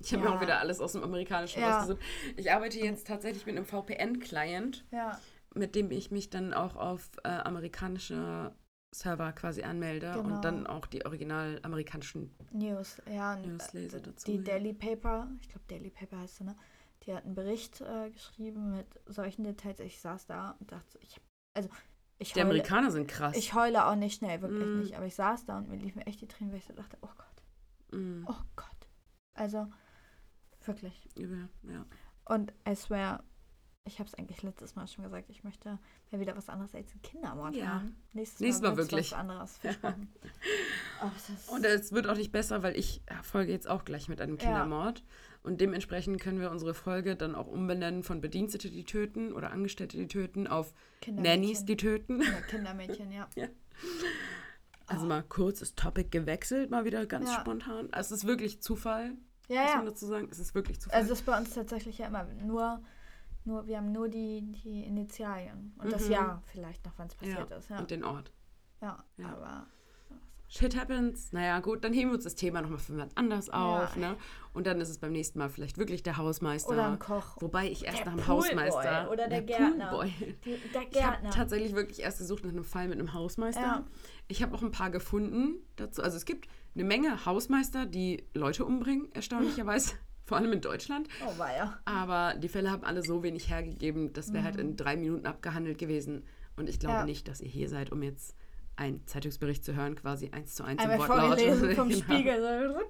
[0.00, 0.30] Ich habe Ja.
[0.30, 1.72] mir auch wieder alles aus dem Amerikanischen Ja.
[1.78, 2.00] rausgesucht.
[2.36, 5.20] Ich arbeite jetzt tatsächlich mit einem VPN-Client, Ja,
[5.54, 8.52] mit dem ich mich dann auch auf äh, amerikanische
[8.92, 10.22] Server quasi anmelde Genau.
[10.36, 13.36] und dann auch die original amerikanischen News, ja.
[13.36, 14.26] News äh, lese dazu.
[14.26, 14.42] Die.
[14.42, 16.56] Daily Paper, ich glaube Daily Paper heißt sie, ne?
[17.04, 19.80] Die hat einen Bericht äh, geschrieben mit solchen Details.
[19.80, 21.22] Ich saß da und dachte, ich hab,
[21.54, 21.68] also
[22.18, 23.36] ich Die heule, Amerikaner sind krass.
[23.36, 24.78] ich heule auch nicht schnell, wirklich Mm.
[24.80, 24.96] nicht.
[24.96, 27.08] Aber ich saß da und mir liefen echt die Tränen, weil ich so dachte, oh
[27.16, 28.26] Gott, Mhm.
[28.28, 28.66] oh Gott.
[29.34, 29.66] Also
[30.64, 31.08] wirklich.
[31.16, 31.86] Übel, ja.
[32.26, 33.24] Und I swear,
[33.84, 35.78] ich habe es eigentlich letztes Mal schon gesagt, ich möchte
[36.10, 37.66] mal wieder was anderes als einen Kindermord Ja.
[37.76, 37.96] haben.
[38.12, 39.12] Nächstes, Nächstes Mal wird's wirklich.
[39.12, 40.12] was anderes versprochen.
[41.02, 44.36] Oh, Und es wird auch nicht besser, weil ich folge jetzt auch gleich mit einem
[44.36, 44.42] Ja.
[45.42, 49.96] Und dementsprechend können wir unsere Folge dann auch umbenennen von Bedienstete, die töten oder Angestellte,
[49.96, 50.74] die töten, auf.
[51.06, 52.20] Nannies, die töten.
[52.20, 53.26] Ja, Kindermädchen, ja.
[54.86, 57.40] Also mal kurz das Topic gewechselt, mal wieder ganz Ja.
[57.40, 57.88] spontan.
[57.92, 59.12] Also es ist wirklich Zufall,
[59.48, 59.76] Ja, muss ja.
[59.76, 60.28] man dazu sagen.
[60.32, 60.98] Es ist wirklich Zufall.
[60.98, 62.82] Also es ist bei uns tatsächlich ja immer nur,
[63.44, 66.12] nur wir haben nur die, die Initialien und das Mhm.
[66.12, 67.36] Jahr vielleicht noch, wann es ja.
[67.36, 67.70] passiert ist.
[67.70, 68.32] Ja, Und den Ort.
[68.82, 69.26] ja, Ja.
[69.28, 69.66] aber
[70.52, 71.32] Shit happens.
[71.32, 73.94] Naja, gut, dann heben wir uns das Thema nochmal für jemand anders auf.
[73.94, 74.10] Ja.
[74.10, 74.16] Ne?
[74.52, 76.72] Und dann ist es beim nächsten Mal vielleicht wirklich der Hausmeister.
[76.72, 77.36] oder ein Koch.
[77.40, 79.10] Wobei ich erst Der nach dem Poolboy Hausmeister.
[79.12, 79.86] oder der Gärtner.
[79.90, 80.12] Poolboy.
[80.44, 81.30] Der Ich habe Gärtner.
[81.30, 83.60] tatsächlich wirklich erst gesucht nach einem Fall mit einem Hausmeister.
[83.62, 83.84] Ja.
[84.26, 86.02] Ich habe auch ein paar gefunden dazu.
[86.02, 89.94] Also es gibt eine Menge Hausmeister, die Leute umbringen, erstaunlicherweise.
[90.24, 91.08] Vor allem in Deutschland.
[91.26, 91.78] Oh, ja.
[91.84, 95.78] Aber die Fälle haben alle so wenig hergegeben, das wäre halt in drei Minuten abgehandelt
[95.78, 96.24] gewesen.
[96.56, 97.00] Und ich glaube Mhm.
[97.00, 97.04] Ja.
[97.06, 98.36] nicht, dass ihr hier seid, um jetzt
[98.80, 101.74] einen Zeitungsbericht zu hören, quasi eins zu eins Einmal im Wortlaut.
[101.76, 102.00] vom Genau.
[102.02, 102.72] Spiegel.
[102.72, 102.80] So.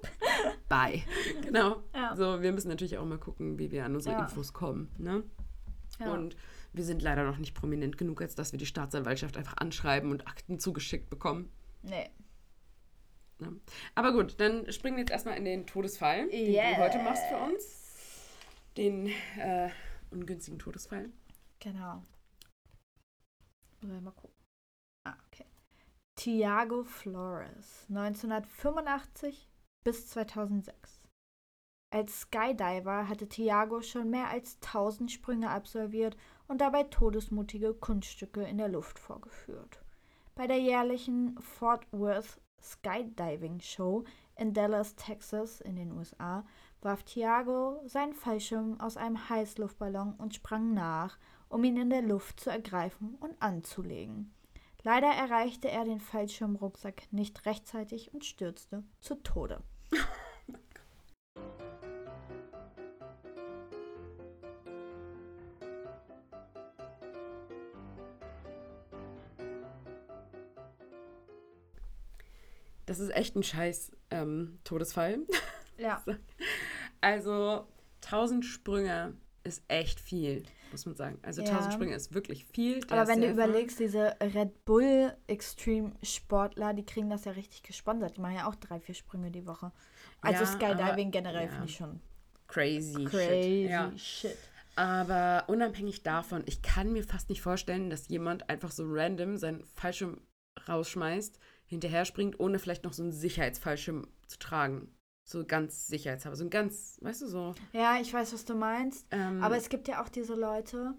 [0.68, 1.02] Bye.
[1.42, 1.82] Genau.
[1.94, 2.14] Ja.
[2.16, 4.22] So, wir müssen natürlich auch mal gucken, wie wir an unsere Ja.
[4.22, 4.88] Infos kommen.
[4.98, 5.24] Ne?
[5.98, 6.12] Ja.
[6.12, 6.36] Und
[6.72, 10.26] wir sind leider noch nicht prominent genug, als dass wir die Staatsanwaltschaft einfach anschreiben und
[10.28, 11.50] Akten zugeschickt bekommen.
[11.82, 12.08] Nee.
[13.40, 13.56] Ne?
[13.96, 16.76] Aber gut, dann springen wir jetzt erstmal in den Todesfall, den Yes.
[16.76, 18.28] du heute machst für uns.
[18.76, 19.06] Den
[19.38, 19.70] äh,
[20.10, 21.10] ungünstigen Todesfall.
[21.58, 22.04] Genau.
[23.82, 24.29] Mal gucken.
[26.22, 29.48] Tiago Flores, 1985
[29.84, 31.00] bis 2006.
[31.90, 38.58] Als Skydiver hatte Tiago schon mehr als 1000 Sprünge absolviert und dabei todesmutige Kunststücke in
[38.58, 39.82] der Luft vorgeführt.
[40.34, 44.04] Bei der jährlichen Fort Worth Skydiving Show
[44.36, 46.44] in Dallas, Texas in den USA
[46.82, 52.40] warf Tiago seinen Fallschirm aus einem Heißluftballon und sprang nach, um ihn in der Luft
[52.40, 54.34] zu ergreifen und anzulegen.
[54.82, 59.62] Leider erreichte er den Fallschirmrucksack nicht rechtzeitig und stürzte zu Tode.
[72.86, 75.20] Das ist echt ein scheiß ähm, Todesfall.
[75.78, 76.02] Ja.
[77.00, 77.68] Also
[78.02, 81.18] 1000 Sprünge ist echt viel, muss man sagen.
[81.22, 81.48] Also Ja.
[81.52, 82.80] 1000 Sprünge ist wirklich viel.
[82.80, 87.62] Der Aber wenn du überlegst, diese Red Bull Extreme Sportler, die kriegen das ja richtig
[87.62, 88.16] gesponsert.
[88.16, 89.72] Die machen ja auch drei, vier Sprünge die Woche.
[90.20, 91.50] Also Ja, Skydiving aber- generell ja.
[91.50, 92.00] finde ich schon
[92.48, 93.04] Crazy.
[93.04, 93.70] crazy Shit.
[93.70, 93.92] Ja.
[93.96, 94.36] shit.
[94.76, 99.64] Aber unabhängig davon, ich kann mir fast nicht vorstellen, dass jemand einfach so random seinen
[99.64, 100.20] Fallschirm
[100.68, 104.88] rausschmeißt, hinterher springt, ohne vielleicht noch so einen Sicherheitsfallschirm zu tragen.
[105.30, 106.34] So ganz sicherheitshalber.
[106.34, 107.54] So ein ganz, weißt du, so.
[107.72, 109.06] Ja, ich weiß, was du meinst.
[109.12, 110.94] Ähm, Aber es gibt ja auch diese Leute.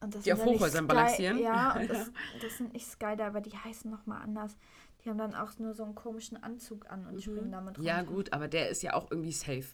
[0.00, 1.38] Und das Die sind auf Hochhäusern balancieren.
[1.40, 4.56] Ja, und das, das sind nicht Skydiver, die heißen nochmal anders.
[5.04, 7.84] Die haben dann auch nur so einen komischen Anzug an und springen damit Mhm.
[7.84, 9.66] ja, gut, aber der ist ja auch irgendwie safe.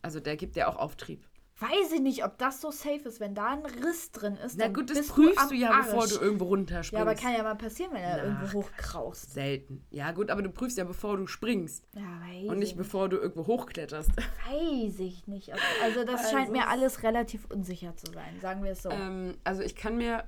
[0.00, 1.28] Also der gibt ja auch Auftrieb.
[1.62, 4.58] Weiß ich nicht, ob das so safe ist, wenn da ein Riss drin ist.
[4.58, 6.12] Na gut, das prüfst am du ja, bevor Arsch.
[6.14, 6.92] du irgendwo runterspringst.
[6.92, 9.32] Ja, aber kann ja mal passieren, wenn er Na, irgendwo hochkraust.
[9.32, 9.84] Selten.
[9.90, 11.84] Ja, gut, aber du prüfst ja, bevor du springst.
[11.94, 14.10] Ja, weiß Und nicht ich bevor du irgendwo hochkletterst.
[14.50, 15.52] Weiß ich nicht.
[15.82, 18.90] Also das Also scheint mir es- alles relativ unsicher zu sein, sagen wir es so.
[18.90, 20.24] Ähm, also ich kann mir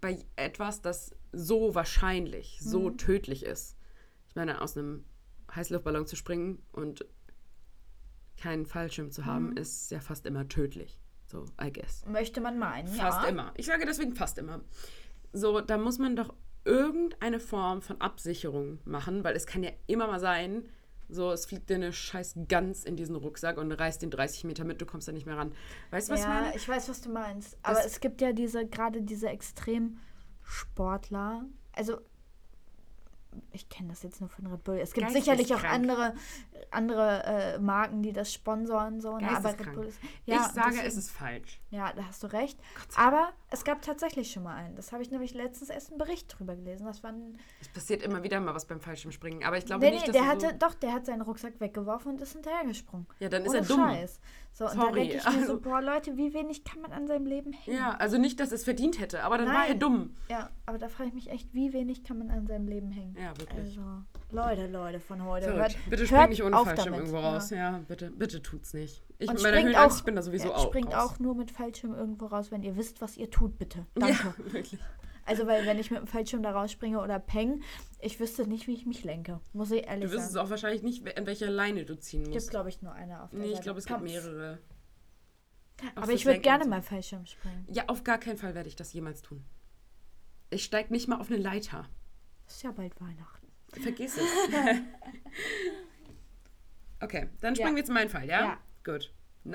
[0.00, 2.98] bei etwas, das so wahrscheinlich, so Mhm.
[2.98, 3.76] tödlich ist,
[4.28, 5.04] ich meine, aus einem
[5.54, 7.04] Heißluftballon zu springen und
[8.40, 9.26] keinen Fallschirm zu Mhm.
[9.26, 10.98] haben, ist ja fast immer tödlich.
[11.26, 12.04] So, I guess.
[12.06, 13.28] Möchte man meinen, Fast ja.
[13.28, 13.52] immer.
[13.56, 14.60] Ich sage deswegen fast immer.
[15.32, 20.06] So, da muss man doch irgendeine Form von Absicherung machen, weil es kann ja immer
[20.08, 20.68] mal sein,
[21.08, 24.64] so, es fliegt dir eine scheiß Gans in diesen Rucksack und reißt den 30 Meter
[24.64, 25.52] mit, du kommst da nicht mehr ran.
[25.90, 26.54] Weißt du, was ich ja, meine?
[26.56, 27.58] ich weiß, was du meinst.
[27.62, 31.44] Aber Das- es gibt ja diese, gerade diese Extremsportler.
[31.72, 32.00] Also,
[33.52, 34.78] ich kenne das jetzt nur von Red Bull.
[34.78, 36.14] Es gibt sicherlich auch andere,
[36.70, 39.00] andere äh, Marken, die das sponsoren.
[39.00, 39.36] So, ne?
[39.36, 39.74] Aber Red.
[39.74, 39.98] Bull ist.
[40.26, 41.59] ich sage, es ist falsch.
[41.70, 42.58] Ja, da hast du recht.
[42.96, 44.74] Aber es gab tatsächlich schon mal einen.
[44.74, 46.84] Das habe ich nämlich letztens erst einen Bericht drüber gelesen.
[46.86, 47.14] Das war.
[47.60, 50.20] Es passiert immer wieder mal was beim Fallschirmspringen, aber ich glaube Nee, nicht, nee, dass
[50.22, 53.06] der du so, hatte, doch, der hat seinen Rucksack weggeworfen und ist hinterhergesprungen.
[53.20, 53.80] Ja, dann ist Ohne er dumm.
[53.88, 54.20] Scheiß.
[54.52, 56.90] So, und da Sorry, denke ich mir so, also- boah, Leute, wie wenig kann man
[56.92, 57.76] an seinem Leben hängen?
[57.78, 59.78] Ja, also nicht, dass es verdient hätte, aber dann war er Nein.
[59.80, 60.14] dumm.
[60.28, 63.14] Ja, aber da frage ich mich echt, wie wenig kann man an seinem Leben hängen?
[63.16, 63.78] Ja, wirklich.
[63.78, 63.80] Also,
[64.32, 65.46] Leute, Leute von heute.
[65.46, 65.60] Verrückt.
[65.76, 67.32] Hört, bitte hört spring nicht ohne auf Fallschirm damit, irgendwo ja.
[67.34, 67.50] raus.
[67.50, 69.02] Ja, bitte, bitte tut's nicht.
[69.18, 71.10] Ich Und meiner springt Höhenangst, auch- ich bin da sowieso ja, auch springt raus.
[71.12, 73.86] auch nur mit Fallschirm irgendwo raus, wenn ihr wisst, was ihr tut, bitte.
[73.94, 74.12] Danke.
[74.12, 74.78] Ja, wirklich.
[75.26, 77.62] Also, weil wenn ich mit dem Fallschirm da rausspringe oder peng,
[78.00, 79.40] ich wüsste nicht, wie ich mich lenke.
[79.52, 80.46] Muss ich ehrlich Du wüsstest sagen.
[80.46, 82.50] auch wahrscheinlich nicht, an welcher Leine du ziehen Es gibt, musst.
[82.50, 84.12] glaube ich, nur eine auf der Nee, ich glaube, es gibt Pumps.
[84.12, 84.58] mehrere.
[85.96, 86.70] Auch Aber ich würde gerne so.
[86.70, 87.64] mal Fallschirm springen.
[87.68, 89.44] Ja, auf gar keinen Fall werde ich das jemals tun.
[90.50, 91.86] Ich steige nicht mal auf eine Leiter.
[92.48, 93.39] Ist ja bald Weihnachten.
[93.72, 94.22] Vergiss es.
[97.00, 97.74] okay, dann springen Ja.
[97.74, 98.40] wir jetzt in meinen Fall, ja?
[98.40, 98.58] Ja.
[98.84, 99.12] Gut.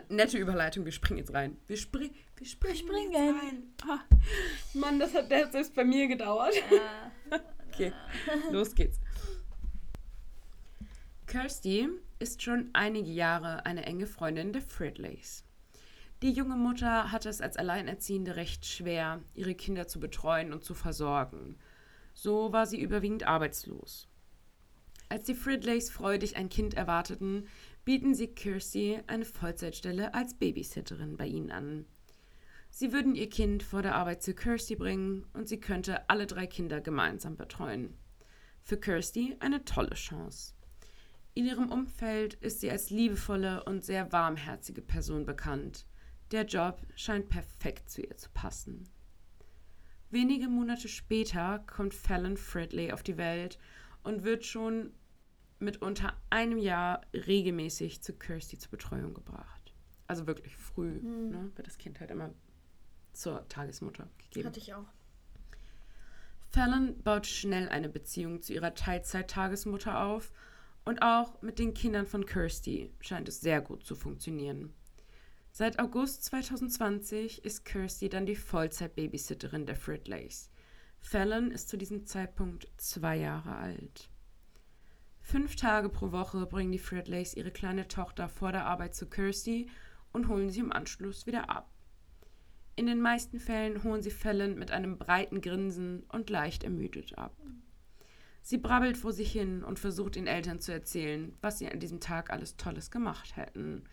[0.09, 1.57] Nette Überleitung, wir springen jetzt rein.
[1.67, 3.11] Wir, spring wir springen, springen.
[3.11, 3.63] Jetzt rein.
[3.87, 3.99] Ah.
[4.73, 6.53] Mann, das hat, der hat selbst bei mir gedauert.
[7.67, 7.91] Okay,
[8.51, 9.01] los geht's.
[11.27, 15.43] Kirsty ist schon einige Jahre eine enge Freundin der Fridleys.
[16.21, 20.73] Die junge Mutter hatte es als Alleinerziehende recht schwer, ihre Kinder zu betreuen und zu
[20.73, 21.57] versorgen.
[22.15, 24.07] So war sie überwiegend arbeitslos.
[25.09, 27.47] Als die Fridleys freudig ein Kind erwarteten,
[27.83, 31.85] bieten sie Kirsty eine Vollzeitstelle als Babysitterin bei ihnen an.
[32.71, 36.47] Sie würden ihr Kind vor der Arbeit zu Kirsty bringen und sie könnte alle drei
[36.47, 37.95] Kinder gemeinsam betreuen.
[38.63, 40.53] Für Kirsty eine tolle Chance.
[41.35, 45.85] In ihrem Umfeld ist sie als liebevolle und sehr warmherzige Person bekannt.
[46.31, 48.89] Der Job scheint perfekt zu ihr zu passen.
[50.15, 53.59] Wenige Monate später kommt Fallon Fridley auf die Welt
[54.01, 54.93] und wird schon
[55.59, 59.73] mit unter einem Jahr regelmäßig zu Kirsty zur Betreuung gebracht.
[60.07, 62.33] Also wirklich früh ne, wird das Kind halt immer
[63.11, 64.47] zur Tagesmutter gegeben.
[64.47, 64.87] Hatte ich auch.
[66.49, 70.31] Fallon baut schnell eine Beziehung zu ihrer Teilzeit-Tagesmutter auf
[70.85, 74.73] und auch mit den Kindern von Kirsty scheint es sehr gut zu funktionieren.
[75.57, 80.51] Seit August 2020 ist Kirsty dann die Vollzeit-Babysitterin der Fridleys.
[80.99, 84.09] Fallon ist zu diesem Zeitpunkt zwei Jahre alt.
[85.21, 89.69] Fünf Tage pro Woche bringen die Fridleys ihre kleine Tochter vor der Arbeit zu Kirsty
[90.11, 91.71] und holen sie im Anschluss wieder ab.
[92.75, 97.33] In den meisten Fällen holen sie Fallon mit einem breiten Grinsen und leicht ermüdet ab.
[98.41, 102.01] Sie brabbelt vor sich hin und versucht den Eltern zu erzählen, was sie an diesem
[102.01, 103.85] Tag alles Tolles gemacht hätten.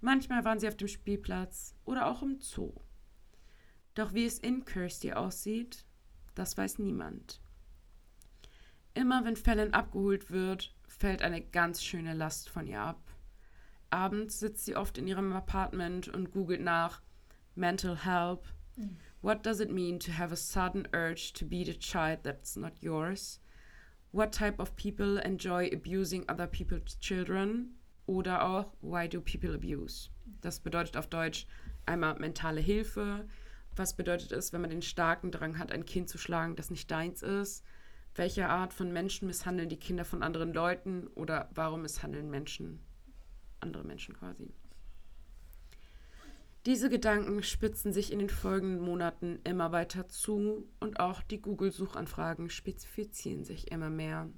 [0.00, 2.74] Manchmal waren sie auf dem Spielplatz oder auch im Zoo.
[3.94, 5.84] Doch wie es in Kirsty aussieht,
[6.34, 7.40] das weiß niemand.
[8.94, 13.02] Immer wenn Fallon abgeholt wird, fällt eine ganz schöne Last von ihr ab.
[13.90, 17.02] Abends sitzt sie oft in ihrem Apartment und googelt nach
[17.54, 18.44] Mental Help.
[19.22, 22.82] What does it mean to have a sudden urge to beat a child that's not
[22.82, 23.40] yours?
[24.12, 27.76] What type of people enjoy abusing other people's children?
[28.06, 30.10] Oder auch Why do people abuse?
[30.40, 31.46] Das bedeutet auf Deutsch
[31.86, 33.26] einmal mentale Hilfe.
[33.74, 36.90] Was bedeutet es, wenn man den starken Drang hat, ein Kind zu schlagen, das nicht
[36.90, 37.64] deins ist?
[38.14, 41.08] Welche Art von Menschen misshandeln die Kinder von anderen Leuten?
[41.08, 42.80] Oder warum misshandeln Menschen
[43.60, 44.54] andere Menschen quasi?
[46.64, 52.50] Diese Gedanken spitzen sich in den folgenden Monaten immer weiter zu und auch die Google-Suchanfragen
[52.50, 54.28] spezifizieren sich immer mehr.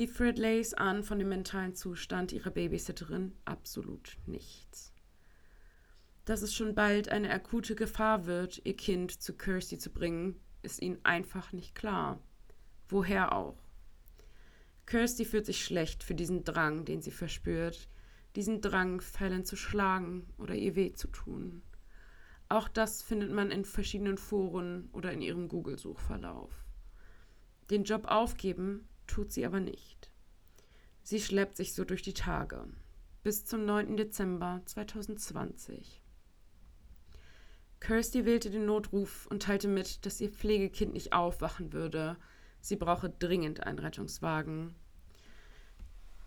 [0.00, 4.94] Die Fridleys ahnen von dem mentalen Zustand ihrer Babysitterin absolut nichts.
[6.24, 10.80] Dass es schon bald eine akute Gefahr wird, ihr Kind zu Kirsty zu bringen, ist
[10.80, 12.18] ihnen einfach nicht klar.
[12.88, 13.58] Woher auch?
[14.86, 17.86] Kirsty fühlt sich schlecht für diesen Drang, den sie verspürt,
[18.36, 21.60] diesen Drang, Fallon zu schlagen oder ihr weh zu tun.
[22.48, 26.64] Auch das findet man in verschiedenen Foren oder in ihrem Google-Suchverlauf.
[27.68, 30.10] Den Job aufgeben tut sie aber nicht.
[31.02, 32.64] Sie schleppt sich so durch die Tage.
[33.22, 33.96] Bis zum 9.
[33.96, 36.00] Dezember 2020.
[37.80, 42.16] Kirsty wählte den Notruf und teilte mit, dass ihr Pflegekind nicht aufwachen würde.
[42.60, 44.74] Sie brauche dringend einen Rettungswagen.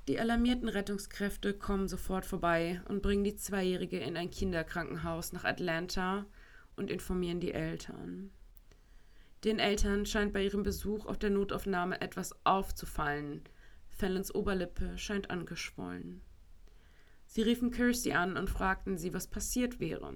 [0.08, 6.26] Die alarmierten Rettungskräfte kommen sofort vorbei und bringen die Zweijährige in ein Kinderkrankenhaus nach Atlanta
[6.76, 8.32] und informieren die Eltern.
[9.44, 13.44] Den Eltern scheint bei ihrem Besuch auf der Notaufnahme etwas aufzufallen.
[13.90, 16.22] Fallons Oberlippe scheint angeschwollen.
[17.26, 20.16] Sie riefen Kirsty an und fragten sie, was passiert wäre.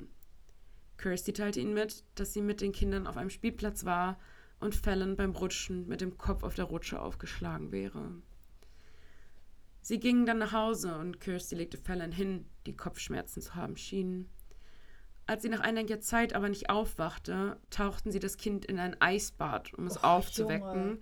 [0.98, 4.18] Kirsty teilte ihnen mit, dass sie mit den Kindern auf einem Spielplatz war
[4.60, 8.14] und Fallon beim Rutschen mit dem Kopf auf der Rutsche aufgeschlagen wäre.
[9.82, 14.30] Sie gingen dann nach Hause und Kirsty legte Fallon hin, die Kopfschmerzen zu haben schien.
[15.28, 19.74] Als sie nach einiger Zeit aber nicht aufwachte, tauchten sie das Kind in ein Eisbad,
[19.74, 21.00] um es Och, aufzuwecken, Junge.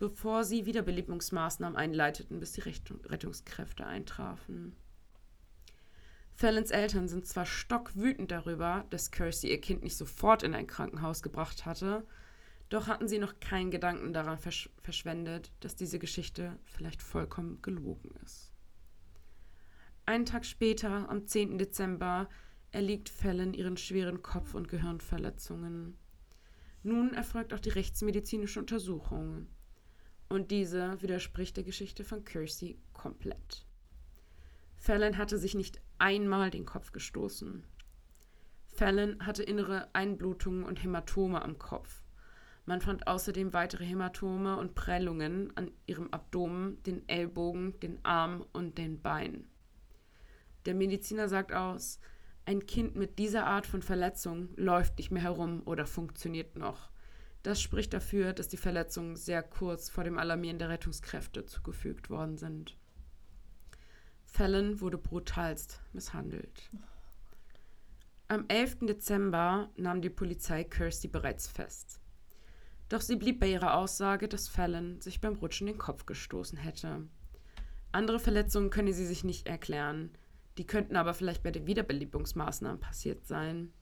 [0.00, 4.74] bevor sie Wiederbelebungsmaßnahmen einleiteten, bis die Rettung- Rettungskräfte eintrafen.
[6.34, 11.22] Fallons Eltern sind zwar stockwütend darüber, dass Kirsty ihr Kind nicht sofort in ein Krankenhaus
[11.22, 12.04] gebracht hatte,
[12.70, 18.10] doch hatten sie noch keinen Gedanken daran versch verschwendet, dass diese Geschichte vielleicht vollkommen gelogen
[18.24, 18.52] ist.
[20.06, 21.58] Einen Tag später, am 10.
[21.58, 22.28] Dezember,
[22.72, 25.96] erliegt Fallon ihren schweren Kopf- und Gehirnverletzungen.
[26.82, 29.46] Nun erfolgt auch die rechtsmedizinische Untersuchung.
[30.28, 33.66] Und diese widerspricht der Geschichte von Kirsty komplett.
[34.76, 37.64] Fallon hatte sich nicht einmal den Kopf gestoßen.
[38.68, 42.02] Fallon hatte innere Einblutungen und Hämatome am Kopf.
[42.64, 48.78] Man fand außerdem weitere Hämatome und Prellungen an ihrem Abdomen, den Ellbogen, den Arm und
[48.78, 49.50] den Beinen.
[50.66, 51.98] Der Mediziner sagt aus,
[52.44, 56.90] ein Kind mit dieser Art von Verletzung läuft nicht mehr herum oder funktioniert noch.
[57.42, 62.36] Das spricht dafür, dass die Verletzungen sehr kurz vor dem Alarmieren der Rettungskräfte zugefügt worden
[62.36, 62.76] sind.
[64.24, 66.70] Fallon wurde brutalst misshandelt.
[68.28, 68.80] Am 11.
[68.82, 72.00] Dezember nahm die Polizei Kirsty bereits fest.
[72.88, 77.08] Doch sie blieb bei ihrer Aussage, dass Fallon sich beim Rutschen den Kopf gestoßen hätte.
[77.92, 80.10] Andere Verletzungen könne sie sich nicht erklären.
[80.58, 83.72] Die könnten aber vielleicht bei den Wiederbelebungsmaßnahmen passiert sein.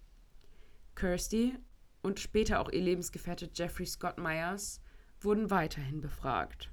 [0.95, 1.57] Kirsty
[2.03, 4.81] und später auch ihr Lebensgefährte Jeffrey Scott Myers
[5.21, 6.71] wurden weiterhin befragt.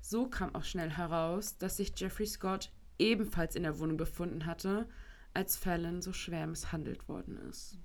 [0.00, 4.88] So kam auch schnell heraus, dass sich Jeffrey Scott ebenfalls in der Wohnung befunden hatte,
[5.34, 7.78] als Fallon so schwer misshandelt worden ist.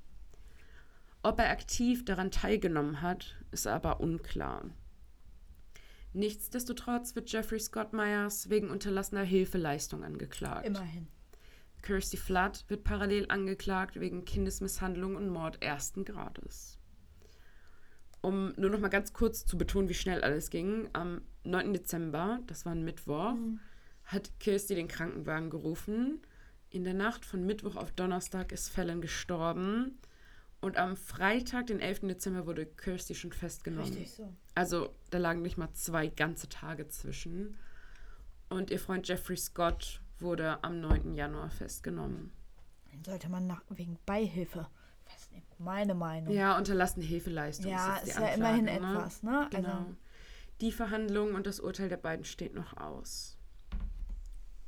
[1.24, 4.70] Ob er aktiv daran teilgenommen hat, ist aber unklar.
[6.14, 10.66] Nichtsdestotrotz wird Jeffrey Scott Myers wegen unterlassener Hilfeleistung angeklagt.
[10.66, 11.08] Immerhin.
[11.82, 16.78] Kirsty Flood wird parallel angeklagt wegen Kindesmisshandlung und Mord ersten Grades.
[18.22, 21.74] Um nur noch mal ganz kurz zu betonen, wie schnell alles ging, am 9.
[21.74, 23.60] Dezember, das war ein Mittwoch, mhm.
[24.04, 26.22] hat Kirsty den Krankenwagen gerufen.
[26.70, 29.98] In der Nacht von Mittwoch auf Donnerstag ist Fallon gestorben.
[30.62, 32.02] Und am Freitag, den 11.
[32.02, 33.88] Dezember, wurde Kirsty schon festgenommen.
[33.88, 34.32] Richtig so.
[34.54, 37.58] Also da lagen nicht mal zwei ganze Tage zwischen.
[38.50, 41.16] Und ihr Freund Jeffrey Scott wurde am 9.
[41.16, 42.32] Januar festgenommen.
[42.94, 44.68] Den sollte man nach, wegen Beihilfe
[45.06, 45.46] festnehmen.
[45.58, 46.32] Meine Meinung.
[46.34, 47.72] Ja, unterlassene Hilfeleistung.
[47.72, 48.72] Ja, ist, ist ja immerhin ne?
[48.72, 49.48] etwas, ne?
[49.50, 49.70] Genau.
[49.70, 49.96] Also,
[50.60, 53.38] Die Verhandlung und das Urteil der beiden steht noch aus.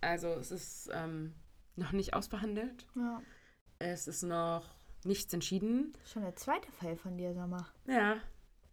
[0.01, 1.33] Also es ist ähm,
[1.75, 2.87] noch nicht ausverhandelt.
[2.95, 3.21] ja.
[3.79, 4.63] Es ist noch
[5.05, 5.93] nichts entschieden.
[6.05, 7.65] Schon der zweite Fall von dir, mal.
[7.87, 8.17] Ja,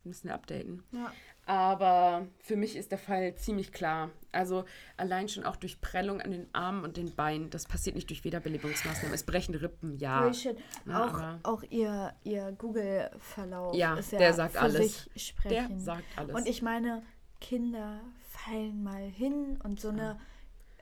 [0.04, 0.82] müssen wir updaten.
[0.92, 1.12] Ja.
[1.46, 4.10] Aber für mich ist der Fall ziemlich klar.
[4.30, 4.64] Also
[4.96, 7.50] allein schon auch durch Prellung an den Armen und den Beinen.
[7.50, 9.12] Das passiert nicht durch Wiederbelebungsmaßnahmen.
[9.12, 10.20] Es brechen Rippen, ja.
[10.22, 10.56] Bullshit.
[10.86, 15.10] Auch aber- auch ihr, ihr Google-Verlauf Ja, ist ja der sagt alles.
[15.44, 16.36] Der sagt alles.
[16.36, 17.02] Und ich meine,
[17.40, 20.20] Kinder fallen mal hin und so eine,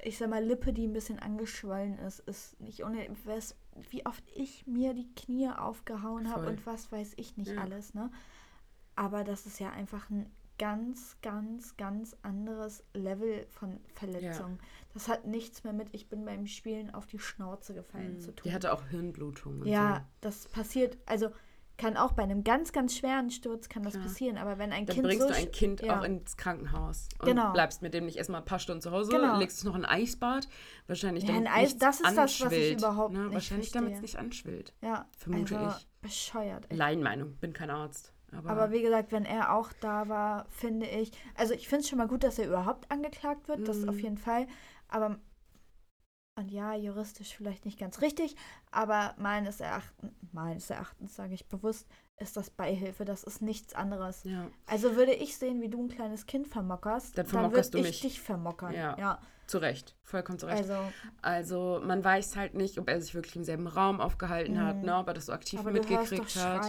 [0.03, 3.57] ich sag mal, Lippe, die ein bisschen angeschwollen ist, ist nicht ohne, was,
[3.91, 7.63] wie oft ich mir die Knie aufgehauen habe und was weiß ich nicht Ja.
[7.63, 8.11] alles, ne?
[8.97, 14.59] Aber das ist ja einfach ein ganz, ganz, ganz anderes Level von Verletzung.
[14.93, 18.43] Das hat nichts mehr mit, ich bin beim Spielen auf die Schnauze gefallen zu tun.
[18.45, 19.65] Die hatte auch Hirnblutung.
[19.65, 21.31] Ja, das passiert, also
[21.79, 24.05] kann auch bei einem ganz, ganz schweren Sturz kann das Klar.
[24.05, 25.99] passieren, aber wenn ein Dann Kind bringst so du ein Kind ja.
[25.99, 27.53] auch ins Krankenhaus und Genau.
[27.53, 29.39] bleibst mit dem nicht erstmal ein paar Stunden zu Hause, Genau.
[29.39, 30.49] legst es noch in ein Eisbad,
[30.89, 33.21] wahrscheinlich Ja, damit ein Eis- das ist das, was ich überhaupt ne?
[33.25, 34.75] nicht Wahrscheinlich damit es nicht anschwillt.
[34.83, 35.89] ja, vermute also ich.
[36.03, 36.67] bescheuert.
[36.69, 36.77] Ey.
[36.77, 38.13] Laienmeinung, bin kein Arzt.
[38.37, 41.89] Aber, Aber wie gesagt, wenn er auch da war, finde ich, also ich finde es
[41.89, 43.89] schon mal gut, dass er überhaupt angeklagt wird, das Mhm.
[43.89, 44.47] auf jeden Fall,
[44.89, 45.19] aber
[46.39, 48.37] und ja, juristisch vielleicht nicht ganz richtig,
[48.71, 51.87] aber meines Erachtens, meines Erachtens sage ich bewusst,
[52.19, 54.25] ist das Beihilfe, das ist nichts anderes.
[54.25, 54.47] ja.
[54.67, 57.85] Also würde ich sehen, wie du ein kleines Kind vermockerst, Dann dann, würde du ich
[57.85, 58.01] mich.
[58.01, 58.73] dich vermockern.
[58.73, 58.97] Ja.
[58.99, 59.21] ja.
[59.49, 60.59] Zu Recht, vollkommen zu Recht.
[60.59, 64.77] Also, Also man weiß halt nicht, ob er sich wirklich im selben Raum aufgehalten hat,
[64.77, 64.83] Mhm.
[64.83, 64.97] ne?
[64.99, 66.65] ob er das so aktiv aber mitgekriegt hat.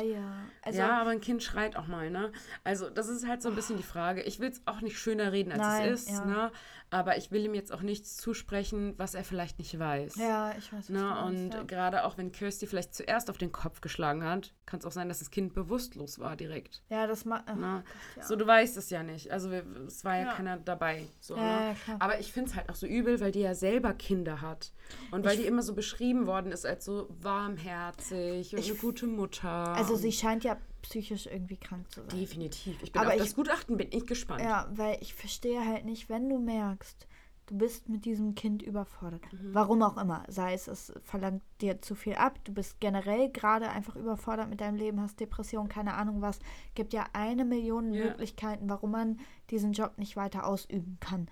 [0.64, 2.32] Also, ja, aber ein Kind schreit auch mal, ne?
[2.64, 4.22] Also das ist halt so ein bisschen die Frage.
[4.24, 6.26] Ich will es auch nicht schöner reden, als Nein, es ist, ja.
[6.26, 6.52] ne?
[6.92, 10.16] Aber ich will ihm jetzt auch nichts zusprechen, was er vielleicht nicht weiß.
[10.16, 11.24] ja, ich weiß, Ne?
[11.24, 11.62] Und ja.
[11.64, 15.08] gerade auch wenn Kirsty vielleicht zuerst auf den Kopf geschlagen hat, kann es auch sein,
[15.08, 16.82] dass das Kind bewusstlos war direkt.
[16.90, 17.48] Ja, das macht.
[17.56, 17.84] Ne?
[18.16, 18.24] ja.
[18.24, 19.32] So, du weißt es ja nicht.
[19.32, 21.06] Also wir, es war ja, keiner dabei.
[21.20, 21.76] So, ne?
[22.00, 24.72] Aber ich finde es halt auch so übel, weil die ja selber Kinder hat.
[25.12, 29.08] Und weil Ich- die immer so beschrieben worden ist als so warmherzig und eine gute
[29.08, 29.74] Mutter.
[29.76, 32.20] Also sie scheint ja psychisch irgendwie krank zu sein.
[32.20, 32.82] Definitiv.
[32.82, 34.42] Ich bin Aber auf ich- das Gutachten bin ich gespannt.
[34.42, 37.08] Ja, weil ich verstehe halt nicht, wenn du merkst,
[37.48, 39.22] du bist mit diesem Kind überfordert.
[39.34, 39.54] Mhm.
[39.54, 40.24] Warum auch immer.
[40.28, 44.62] Sei es, es verlangt dir zu viel ab, du bist generell gerade einfach überfordert mit
[44.62, 46.40] deinem Leben, hast Depression, keine Ahnung was.
[46.76, 48.06] Gibt ja eine Million Ja.
[48.06, 51.28] Möglichkeiten, warum man diesen Job nicht weiter ausüben kann.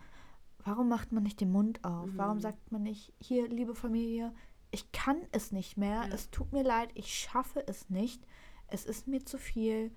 [0.68, 2.08] Warum macht man nicht den Mund auf?
[2.08, 2.18] Mhm.
[2.18, 4.34] Warum sagt man nicht, hier, liebe Familie,
[4.70, 6.14] ich kann es nicht mehr, Ja.
[6.14, 8.22] es tut mir leid, ich schaffe es nicht,
[8.68, 9.92] es ist mir zu viel.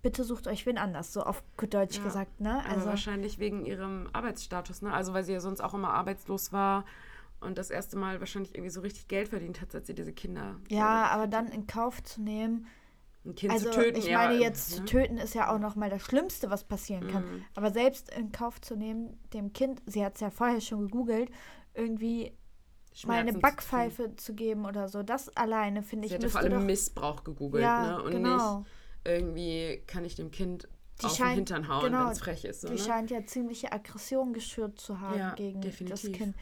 [0.00, 2.02] Bitte sucht euch wen anders, so auf gut Deutsch Ja.
[2.04, 2.60] gesagt, ne?
[2.64, 4.90] Aber Also wahrscheinlich wegen ihrem Arbeitsstatus, ne?
[4.90, 6.86] Also weil sie ja sonst auch immer arbeitslos war
[7.40, 10.56] und das erste Mal wahrscheinlich irgendwie so richtig Geld verdient hat, seit sie diese Kinder.
[10.70, 12.66] ja, aber dann in Kauf zu nehmen,
[13.24, 13.98] ein Kind also zu töten.
[13.98, 14.86] ich ja, meine jetzt zu ne?
[14.86, 17.22] töten ist ja auch noch mal das Schlimmste, was passieren kann.
[17.24, 17.44] Mhm.
[17.54, 21.30] Aber selbst in Kauf zu nehmen, dem Kind, sie hat es ja vorher schon gegoogelt,
[21.74, 22.32] irgendwie
[23.06, 26.40] mal eine Backpfeife zu geben oder so, das alleine finde ich Sie hat ja vor
[26.40, 28.02] allem doch, Missbrauch gegoogelt, Ja, ne?
[28.02, 28.58] Und genau.
[28.58, 28.68] nicht
[29.04, 30.68] irgendwie kann ich dem Kind
[31.00, 32.62] Die auf den scheint- Hintern hauen, genau, wenn es frech ist.
[32.62, 32.80] So, die ne?
[32.80, 36.12] scheint ja ziemliche Aggression geschürt zu haben Ja, gegen das definitiv.
[36.12, 36.36] Kind.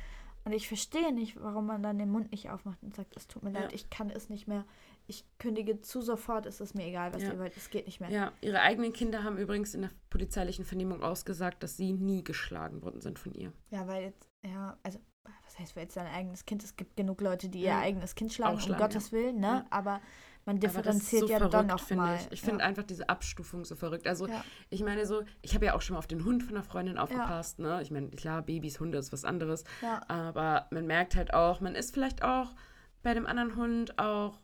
[0.44, 3.42] Und ich verstehe nicht, warum man dann den Mund nicht aufmacht und sagt, es tut
[3.42, 3.60] mir Ja.
[3.60, 4.64] leid, ich kann es nicht mehr.
[5.10, 7.32] Ich kündige zu sofort, es ist mir egal, was Ja.
[7.32, 8.10] ihr wollt, es geht nicht mehr.
[8.10, 12.82] Ja, ihre eigenen Kinder haben übrigens in der polizeilichen Vernehmung ausgesagt, dass sie nie geschlagen
[12.82, 13.52] worden sind von ihr.
[13.70, 15.00] Ja, weil jetzt, ja, also,
[15.44, 17.80] was heißt, weil jetzt sein eigenes Kind, es gibt genug Leute, die ihr Ja.
[17.80, 19.46] eigenes Kind schlagen, schlagen, um Gottes Willen, ne?
[19.46, 19.66] Ja.
[19.70, 20.00] Aber
[20.44, 22.16] man differenziert so ja verrückt, dann noch finde mal.
[22.16, 22.28] ich.
[22.32, 22.66] Ich finde ja.
[22.66, 24.06] einfach diese Abstufung so verrückt.
[24.06, 24.44] Also Ja.
[24.68, 26.98] ich meine so, ich habe ja auch schon mal auf den Hund von einer Freundin
[26.98, 27.80] aufgepasst, ne?
[27.82, 29.64] Ich meine, klar, Babys, Hunde ist was anderes.
[29.80, 30.02] Ja.
[30.08, 32.54] Aber man merkt halt auch, man ist vielleicht auch
[33.02, 34.38] bei dem anderen Hund auch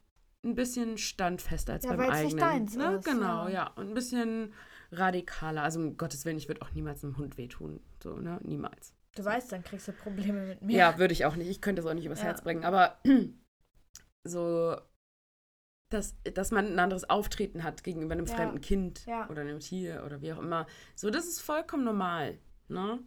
[0.45, 2.25] ein bisschen standfester als Ja, beim eigenen.
[2.27, 2.97] nicht deins ne?
[2.97, 3.51] ist, Genau, ja.
[3.51, 3.67] ja.
[3.77, 4.53] Und ein bisschen
[4.93, 5.63] radikaler.
[5.63, 7.81] Also um Gottes Willen, ich würde auch niemals einem Hund wehtun.
[8.03, 8.39] So, ne?
[8.43, 8.95] Niemals.
[9.17, 10.77] Du weißt, dann kriegst du Probleme mit mir.
[10.77, 11.49] Ja, würde ich auch nicht.
[11.49, 12.27] Ich könnte es auch nicht übers Ja.
[12.27, 12.65] Herz bringen.
[12.65, 12.99] Aber
[14.25, 14.77] so,
[15.91, 18.35] dass, dass man ein anderes Auftreten hat gegenüber einem Ja.
[18.35, 20.67] fremden Kind oder einem Tier oder wie auch immer.
[20.97, 22.39] So, das ist vollkommen normal.
[22.69, 22.99] Ne?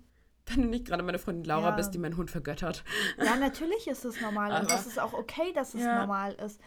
[0.45, 1.75] Wenn du nicht gerade meine Freundin Laura Ja.
[1.75, 2.83] bist, die meinen Hund vergöttert.
[3.17, 5.99] Ja, natürlich ist es normal und Aber- das ist auch okay, dass es Ja.
[5.99, 6.61] normal ist.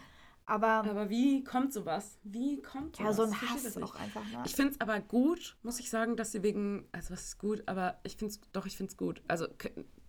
[0.45, 2.17] Aber, Aber wie kommt sowas?
[2.23, 3.07] Wie kommt sowas?
[3.09, 3.83] ja, so ein Ich Hass nicht.
[3.83, 4.23] auch einfach.
[4.31, 4.43] Ne?
[4.45, 7.63] Ich finde es aber gut, muss ich sagen, dass sie wegen, also was ist gut,
[7.67, 9.21] aber ich finde es, doch, ich finde es gut.
[9.27, 9.47] Also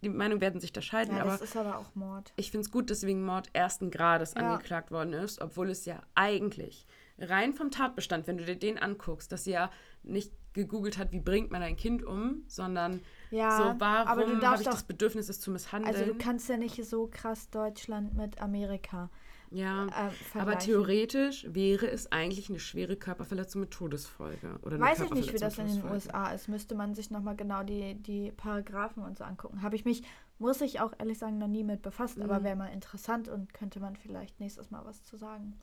[0.03, 2.33] die Meinungen werden sich da scheiden, ja, aber das ist aber auch Mord.
[2.37, 4.55] ich finde es gut, dass sie wegen Mord ersten Grades Ja.
[4.55, 6.87] angeklagt worden ist, obwohl es ja eigentlich
[7.19, 9.71] rein vom Tatbestand, wenn du dir den anguckst, dass sie ja
[10.03, 14.33] nicht gegoogelt hat, wie bringt man ein Kind um, sondern Ja, so, aber du warum
[14.33, 15.95] habe darfst ich das Bedürfnis, es zu misshandeln?
[15.95, 19.09] also du kannst ja nicht so krass Deutschland mit Amerika
[19.53, 24.59] ja, äh, aber theoretisch wäre es eigentlich eine schwere Körperverletzung mit Todesfolge.
[24.63, 25.85] Oder Weiß ich nicht, wie das in den.
[25.85, 26.49] USA ist.
[26.49, 29.63] Müsste man sich nochmal genau die, die Paragraphen und so angucken.
[29.63, 30.03] Habe ich mich,
[30.39, 32.45] muss ich auch ehrlich sagen, noch nie mit befasst, aber Mhm.
[32.45, 35.59] wäre mal interessant und könnte man vielleicht nächstes Mal was zu sagen.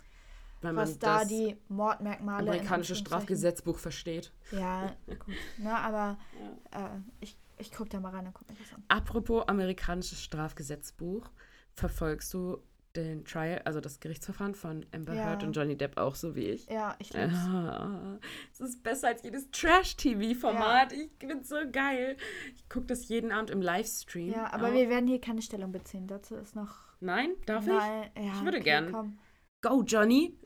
[0.61, 4.31] Wenn was da die Mordmerkmale amerikanische Strafgesetzbuch versteht.
[4.51, 5.35] Ja, gut.
[5.57, 6.17] Ne, aber
[6.71, 8.83] äh, ich, ich gucke da mal rein und gucke mir das an.
[8.89, 11.29] Apropos amerikanisches Strafgesetzbuch,
[11.73, 12.61] verfolgst du
[12.95, 15.25] den Trial, also das Gerichtsverfahren von Amber Ja.
[15.25, 16.65] Heard und Johnny Depp auch so wie ich?
[16.67, 17.33] Ja, ich lieb's.
[17.35, 18.17] Ah,
[18.51, 20.93] es ist besser als jedes Trash-TV-Format.
[20.93, 22.17] Ich bin so geil.
[22.55, 24.31] Ich gucke das jeden Abend im Livestream.
[24.33, 24.73] Ja, aber auch.
[24.73, 26.07] wir werden hier keine Stellung beziehen.
[26.07, 26.75] Dazu ist noch.
[26.99, 28.91] Nein, darf Nein, ja, Ich würde okay, gern.
[28.91, 29.17] komm.
[29.17, 29.61] ich?
[29.69, 30.37] Go, Johnny.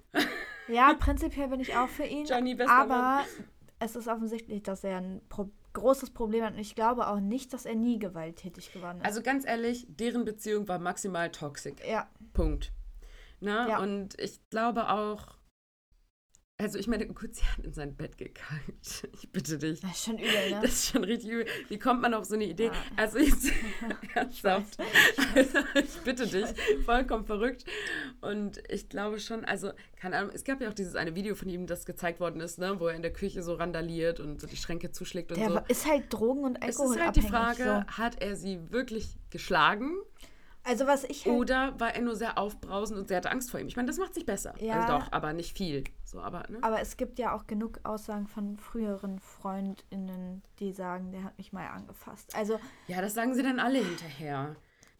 [0.67, 2.25] Ja, prinzipiell bin ich auch für ihn.
[2.29, 3.25] Johnny, bester aber Mann.
[3.79, 6.53] es ist offensichtlich, dass er ein Pro großes Problem hat.
[6.53, 9.05] Und ich glaube auch nicht, dass er nie gewalttätig geworden ist.
[9.05, 11.75] Also ganz ehrlich, deren Beziehung war maximal toxisch.
[11.87, 12.71] ja, Punkt.
[13.39, 13.79] Na, Ja.
[13.79, 15.37] und ich glaube auch,
[16.59, 19.07] also ich meine, gut, sie hat in sein Bett gekackt.
[19.13, 19.79] Ich bitte dich.
[19.81, 20.59] das ist schon übel, ne?
[20.61, 21.45] Das ist schon richtig übel.
[21.69, 22.65] Wie kommt man auf so eine Idee?
[22.67, 22.71] Ja.
[22.95, 23.51] Also jetzt,
[24.15, 24.77] ernsthaft.
[25.35, 26.45] Also, ich bitte dich,
[26.85, 27.65] vollkommen verrückt.
[28.21, 31.49] Und ich glaube schon, also, keine Ahnung, es gab ja auch dieses eine Video von
[31.49, 34.47] ihm, das gezeigt worden ist, ne, wo er in der Küche so randaliert und so
[34.47, 35.59] die Schränke zuschlägt und Der so.
[35.67, 37.97] ist halt Drogen- und Es ist halt die Frage, So.
[37.97, 39.91] hat er sie wirklich geschlagen
[40.65, 43.59] Also was ich halt, oder war er nur sehr aufbrausend und sie hatte Angst vor
[43.59, 43.67] ihm?
[43.67, 44.53] Ich meine, das macht sich besser.
[44.59, 44.81] Ja.
[44.81, 45.83] Also doch, aber nicht viel.
[46.05, 46.59] So, aber, ne?
[46.61, 51.51] aber es gibt ja auch genug Aussagen von früheren FreundInnen, die sagen, der hat mich
[51.51, 52.33] mal angefasst.
[52.35, 54.55] Also Ja, das sagen sie dann alle hinterher.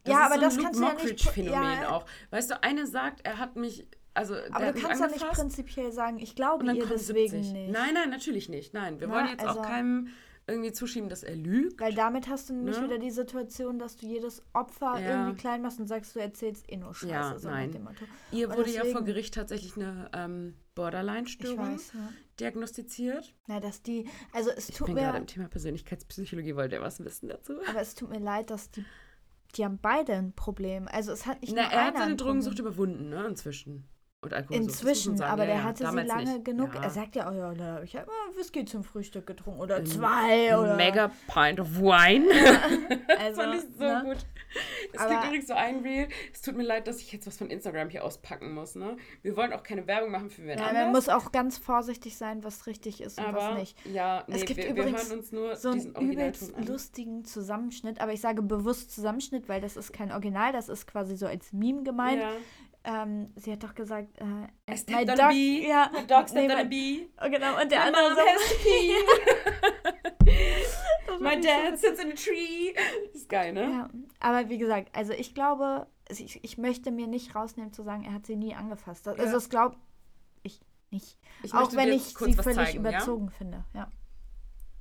[0.05, 1.89] Ja, ist aber so das ein kannst Luke du ja nicht Phänomen ja.
[1.91, 2.05] auch.
[2.31, 6.19] Weißt du, eine sagt, er hat mich, also Aber du kannst ja nicht prinzipiell sagen,
[6.19, 7.53] ich glaube ihr deswegen 70.
[7.53, 7.71] nicht.
[7.71, 8.73] Nein, nein, natürlich nicht.
[8.73, 10.09] Nein, wir Na, wollen jetzt also- auch keinem
[10.47, 11.79] irgendwie zuschieben, dass er lügt.
[11.79, 12.83] Weil damit hast du nämlich Ne?
[12.85, 15.09] wieder die Situation, dass du jedes Opfer Ja.
[15.21, 17.11] irgendwie klein machst und sagst, du erzählst eh nur Scheiße.
[17.13, 17.71] Ja, so nein.
[18.31, 22.09] Ihr Und wurde ja vor deswegen- Gericht tatsächlich eine ähm, Borderline-Störung ja.
[22.39, 23.33] diagnostiziert.
[23.47, 26.81] Na, dass die, also es Ich tut bin gerade mir, im Thema Persönlichkeitspsychologie, wollt ihr
[26.81, 27.53] was wissen dazu?
[27.67, 28.83] aber es tut mir leid, dass die,
[29.55, 30.87] die haben beide ein Problem.
[30.91, 33.87] Also es hat nicht Na, nur er hat seine ein Drogensucht überwunden, ne, inzwischen.
[34.23, 35.31] Und man Inzwischen, sagen.
[35.31, 36.45] aber ja, der ja, hatte sie lange nicht.
[36.45, 36.73] genug.
[36.75, 36.83] Ja.
[36.83, 40.57] Er sagt ja, oh ja, ich habe immer Whisky zum Frühstück getrunken oder Ein- zwei
[40.57, 42.25] oder Mega Pint of Wine.
[43.19, 44.01] also, fand ich so ne?
[44.05, 44.17] gut.
[44.93, 46.07] Es Aber- gibt übrigens so ein Reel.
[46.31, 48.75] Es tut mir leid, dass ich jetzt was von Instagram hier auspacken muss.
[48.75, 48.97] Ne?
[49.23, 52.43] Wir wollen auch keine Werbung machen für wen Ja, man muss auch ganz vorsichtig sein,
[52.43, 53.85] was richtig ist und aber was nicht.
[53.87, 58.13] ja, nee, Es gibt wir, übrigens wir uns nur so einen übelst lustigen Zusammenschnitt, aber
[58.13, 61.83] ich sage bewusst Zusammenschnitt, weil das ist kein Original, das ist quasi so als Meme
[61.83, 62.21] gemeint.
[62.85, 63.03] Ja.
[63.03, 65.67] Ähm, sie hat doch gesagt, äh, I my stepped on dog, a bee.
[65.67, 67.09] ja, My dog stepped nee, on a mein- bee.
[67.21, 68.23] Oh, genau, und der My andere mom so,
[71.19, 72.73] My dad sits in a tree.
[73.13, 73.61] Das ist geil, ne?
[73.61, 77.83] Ja, aber wie gesagt, also ich glaube, also ich, ich möchte mir nicht rausnehmen zu
[77.83, 79.07] sagen, er hat sie nie angefasst.
[79.07, 79.31] Also Ja.
[79.31, 79.77] das glaube
[80.41, 80.59] ich
[80.89, 81.17] nicht.
[81.43, 82.89] Ich Auch wenn ich sie völlig zeigen, ja?
[82.91, 83.63] überzogen finde.
[83.73, 83.89] Ja.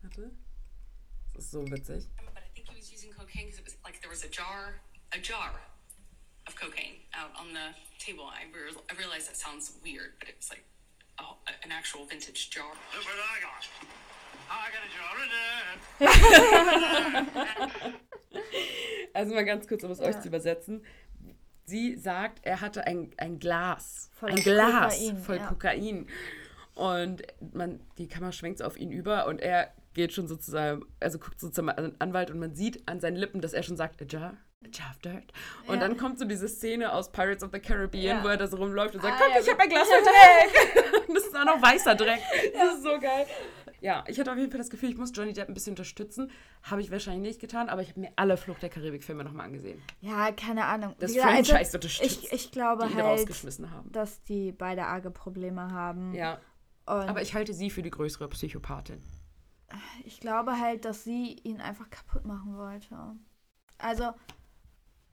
[0.03, 0.33] Warte.
[1.35, 2.09] Das ist so witzig.
[2.17, 4.75] but I think he was using cocaine because it was like there was a jar,
[5.15, 5.55] a jar,
[6.47, 8.25] of cocaine out on the table.
[8.27, 10.65] I, re- I realize that sounds weird, but it was like
[11.19, 11.25] a,
[11.65, 12.73] an actual vintage jar.
[12.95, 13.69] Look what I got.
[14.51, 15.29] I got a jar of
[17.83, 17.93] that.
[19.15, 20.07] Also mal ganz kurz, um es Ja.
[20.07, 20.83] euch zu übersetzen.
[21.67, 25.47] Sie sagt, er hatte ein, ein Glas, Voller ein Glas Kokain, voll ja.
[25.49, 26.07] Kokain.
[26.75, 27.23] Und
[27.53, 31.39] man, die Kamera schwenkt so auf ihn über und er geht schon sozusagen, also guckt
[31.39, 34.07] so zum An- Anwalt und man sieht an seinen Lippen, dass er schon sagt, a
[34.07, 34.39] jar,
[34.71, 35.33] dirt.
[35.67, 35.81] Und Ja.
[35.81, 38.25] dann kommt so diese Szene aus Pirates of the Caribbean, Ja.
[38.25, 40.03] wo er da so rumläuft und sagt, Ah, guck, ja, ich habe ein Glas voll
[40.03, 41.05] Dreck.
[41.15, 42.21] das ist auch noch weißer Dreck.
[42.55, 43.27] Das ist so geil.
[43.81, 46.31] Ja, ich hatte auf jeden Fall das Gefühl, ich muss Johnny Depp ein bisschen unterstützen.
[46.63, 49.83] Habe ich wahrscheinlich nicht getan, aber ich habe mir alle Flucht der Karibik-Filme nochmal angesehen.
[50.01, 50.95] Ja, keine Ahnung.
[51.01, 53.91] Das gesagt, also, Franchise unterstützt, Ich, ich glaube die halt, rausgeschmissen haben.
[53.91, 56.15] dass die beide arge Probleme haben.
[56.15, 56.35] Ja,
[56.87, 59.03] Und aber ich halte sie für die größere Psychopathin.
[60.05, 62.97] ich glaube halt, dass sie ihn einfach kaputt machen wollte.
[63.79, 64.11] Also,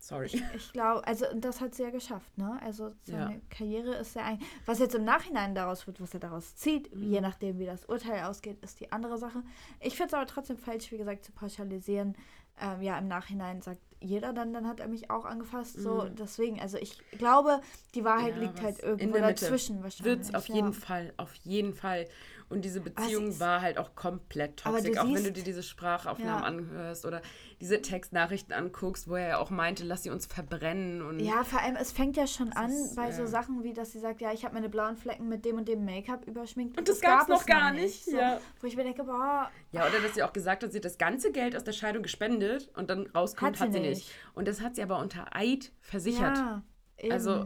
[0.09, 0.41] Sorry.
[0.55, 2.59] ich glaube, also das hat sie ja geschafft, ne?
[2.63, 3.39] Also seine Ja.
[3.49, 4.47] Karriere ist ja eigentlich.
[4.65, 7.11] Was jetzt im Nachhinein daraus wird, was er daraus zieht, Mhm.
[7.11, 9.43] je nachdem, wie das Urteil ausgeht, ist die andere Sache.
[9.79, 12.15] Ich finde es aber trotzdem falsch, wie gesagt, zu pauschalisieren.
[12.61, 15.75] Ähm, ja, im Nachhinein sagt jeder dann, dann hat er mich auch angefasst.
[15.79, 17.61] So, deswegen, also ich glaube,
[17.95, 18.41] die Wahrheit Mhm.
[18.41, 20.05] Ja, liegt halt in irgendwo dazwischen wahrscheinlich.
[20.17, 20.55] Wird's auf ja.
[20.55, 22.07] jeden Fall, auf jeden Fall.
[22.49, 26.39] Und diese Beziehung ist- war halt auch komplett toxisch, auch wenn du dir diese Sprachaufnahmen
[26.41, 26.45] Ja.
[26.47, 27.21] anhörst oder
[27.61, 31.61] diese Textnachrichten anguckst, wo er ja auch meinte, lass sie uns verbrennen und Ja, vor
[31.61, 33.27] allem, es fängt ja schon an ist, bei so ja.
[33.27, 35.85] Sachen wie, dass sie sagt, ja, ich habe meine blauen Flecken mit dem und dem
[35.85, 36.75] Make-up überschminkt.
[36.77, 38.39] Und das gab's noch gar nicht, So, ja.
[38.61, 40.97] Wo ich mir denke, boah, Ja, oder dass sie auch gesagt hat, sie hat das
[40.97, 43.97] ganze Geld aus der Scheidung gespendet und dann rauskommt, Hat hat sie sie, nicht.
[44.07, 44.15] nicht.
[44.33, 46.35] Und das hat sie aber unter Eid versichert.
[46.37, 46.63] ja,
[46.97, 47.11] eben.
[47.13, 47.45] Also,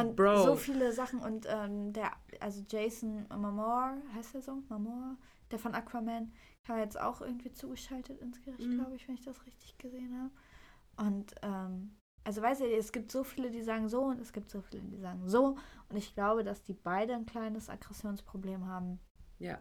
[0.00, 0.44] und Bro.
[0.44, 4.62] so viele Sachen und ähm, der, also Jason Momoa, heißt der so?
[4.68, 5.16] Momoa?
[5.50, 6.32] Der von Aquaman,
[6.66, 8.76] kam jetzt auch irgendwie zugeschaltet ins Gericht, Mhm.
[8.76, 11.06] glaube ich, wenn ich das richtig gesehen habe.
[11.08, 14.50] Und, ähm, also weißt du, es gibt so viele, die sagen so und es gibt
[14.50, 15.56] so viele, die sagen so.
[15.90, 18.98] Und ich glaube, dass die beide ein kleines Aggressionsproblem haben.
[19.38, 19.58] Ja.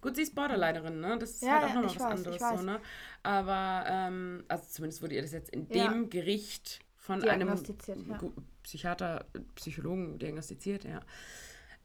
[0.00, 1.18] Gut, sie ist Borderlinerin, ne?
[1.18, 2.60] Das ist Ja, halt auch ja, ich was weiß, anderes weiß.
[2.60, 2.80] so, ne?
[3.22, 5.92] Aber, ähm, also zumindest wurde ihr das jetzt in Ja.
[5.92, 8.18] dem Gericht von einem Diagnostiziert, ja.
[8.66, 11.00] Psychiater, Psychologen diagnostiziert, ja.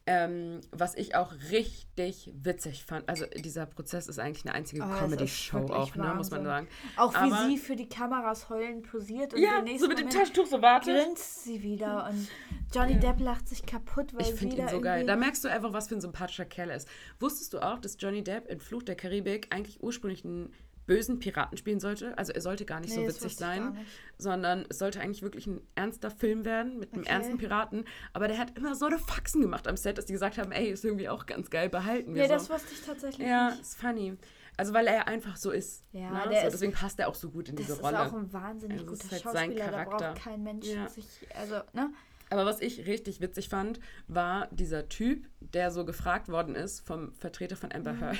[0.04, 4.88] Ähm, was ich auch richtig witzig fand, also dieser Prozess ist eigentlich eine einzige Ah,
[4.88, 6.66] es ist Comedy-Show auch, ne, muss man sagen.
[6.96, 10.46] Auch wie Aber- sie für die Kameras heulend posiert und Ja, so mit dem Taschentuch
[10.46, 11.04] so wartet.
[11.06, 12.26] grinst sie wieder und
[12.74, 12.98] Johnny Ja.
[12.98, 15.06] Depp lacht sich kaputt, weil Ich finde ihn so geil.
[15.06, 16.88] Da merkst du einfach, was für ein sympathischer Kerl er ist.
[17.20, 20.52] Wusstest du auch, dass Johnny Depp in Fluch der Karibik eigentlich ursprünglich einen
[20.94, 22.16] bösen Piraten spielen sollte?
[22.18, 23.76] Also er sollte gar nicht Nee, so das witzig sein,
[24.18, 27.10] sondern es sollte eigentlich wirklich ein ernster Film werden mit einem Okay.
[27.12, 27.84] ernsten Piraten.
[28.12, 30.68] Aber der hat immer so eine Faxen gemacht am Set, dass die gesagt haben, ey,
[30.70, 32.34] ist irgendwie auch ganz geil, behalten wir Nee, so.
[32.34, 33.60] das wusste ich tatsächlich ja, nicht.
[33.62, 34.16] ist funny.
[34.56, 35.82] Also weil er einfach so ist.
[35.92, 36.28] Ja, ne?
[36.30, 38.00] der so, ist- deswegen passt er auch so gut in Das diese ist Rolle.
[38.00, 40.12] auch ein wahnsinnig Also, guter ist halt sein Schauspieler, da Charakter.
[40.12, 40.88] braucht kein Mensch Ja.
[40.88, 41.90] sich, also, ne?
[42.28, 43.78] Aber was ich richtig witzig fand,
[44.08, 48.16] war dieser Typ, der so gefragt worden ist vom Vertreter von Amber Heard.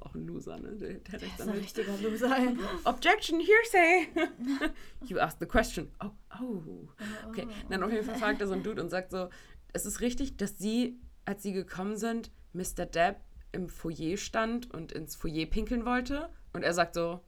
[0.00, 0.72] Ist auch ein Loser, ne?
[0.76, 2.36] Der, der Das ist ein richtiger Loser.
[2.84, 4.08] Objection, hearsay!
[5.06, 5.90] you asked the question.
[6.02, 6.62] Oh, oh.
[7.28, 9.28] Okay, dann auf jeden Fall fragt er so ein Dude und sagt so,
[9.72, 12.86] es ist richtig, dass sie, als sie gekommen sind, Mr.
[12.86, 13.16] Depp
[13.52, 16.30] im Foyer stand und ins Foyer pinkeln wollte.
[16.52, 17.20] Und er sagt so,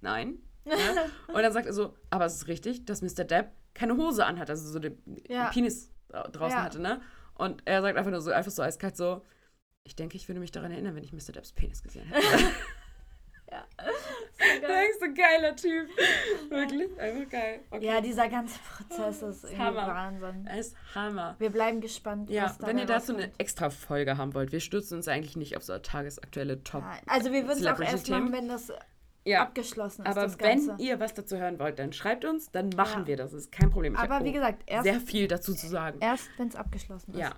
[0.00, 0.38] nein.
[0.64, 0.74] Ja?
[1.34, 3.24] Und dann sagt er so, aber es ist richtig, dass Mr.
[3.24, 4.96] Depp keine Hose anhat, also so den
[5.28, 5.50] Ja.
[5.50, 6.64] Penis dra- draußen Ja.
[6.64, 7.00] hatte, ne?
[7.34, 9.22] Und er sagt einfach nur so, einfach so eiskalt so,
[9.84, 11.32] ich denke, ich würde mich daran erinnern, wenn ich Mr.
[11.32, 12.20] Depps Penis gesehen hätte.
[13.52, 13.60] Ja.
[14.88, 15.88] Ist so ein geiler Typ.
[16.48, 17.60] Wirklich, einfach geil.
[17.70, 17.86] Okay.
[17.86, 19.86] Ja, dieser ganze Prozess ist irgendwie Hammer.
[19.86, 20.46] Wahnsinn.
[20.58, 21.36] Ist Hammer.
[21.38, 25.06] Wir bleiben gespannt, Ja, wenn ihr dazu eine extra Folge haben wollt, wir stürzen uns
[25.06, 26.82] eigentlich nicht auf so tagesaktuelle Top.
[26.82, 28.72] Ja, Also wir würden es auch erst machen, wenn das
[29.24, 33.02] Ja, abgeschlossen ist, aber wenn ihr was dazu hören wollt, dann schreibt uns, dann machen
[33.02, 33.06] Ja.
[33.06, 33.30] wir das.
[33.30, 33.92] Das ist kein Problem.
[33.92, 35.98] Ich Aber wie gesagt, erst- sehr viel dazu zu sagen.
[36.00, 37.20] Erst, wenn es abgeschlossen ist.
[37.20, 37.30] Ja.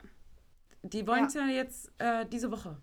[0.91, 1.47] Die wollen es ja.
[1.47, 2.77] jetzt äh, diese Woche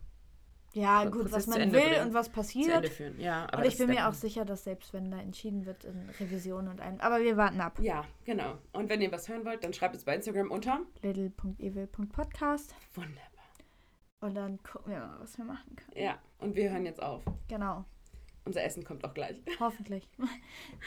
[0.74, 2.08] Ja, gut, Prozess was man will bringen.
[2.08, 2.90] und was zu Ende passiert.
[2.90, 3.20] führen.
[3.20, 6.10] Ja, aber Und ich bin mir auch sicher, dass selbst wenn da entschieden wird in
[6.20, 7.00] Revision und allem.
[7.00, 7.80] Aber wir warten ab.
[7.82, 8.58] Ja, genau.
[8.72, 10.80] Und wenn ihr was hören wollt, dann schreibt es bei Instagram unter.
[11.02, 12.76] little.evil.podcast.
[12.96, 13.20] Wunderbar.
[14.22, 15.98] Und dann gucken wir mal, was wir machen können.
[16.06, 17.24] Ja, und wir hören jetzt auf.
[17.50, 17.86] Genau.
[18.46, 19.42] Unser Essen kommt auch gleich.
[19.60, 20.08] Hoffentlich.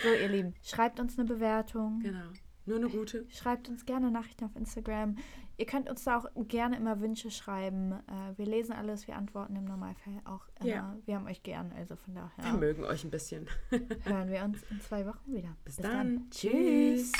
[0.03, 2.01] So, ihr Lieben, schreibt uns eine Bewertung.
[2.01, 2.27] Genau.
[2.67, 3.27] Nur eine gute.
[3.31, 5.17] Schreibt uns gerne Nachrichten auf Instagram.
[5.59, 7.93] Ihr könnt uns da auch gerne immer Wünsche schreiben.
[7.93, 10.69] Äh, wir lesen alles, wir antworten im Normalfall auch immer.
[10.69, 10.97] Ja.
[11.07, 13.47] Wir haben euch gern, also von daher Wir mögen euch ein bisschen.
[14.05, 15.57] hören wir uns in zwei Wochen wieder.
[15.65, 16.29] Bis, dann.
[16.31, 17.13] Tschüss.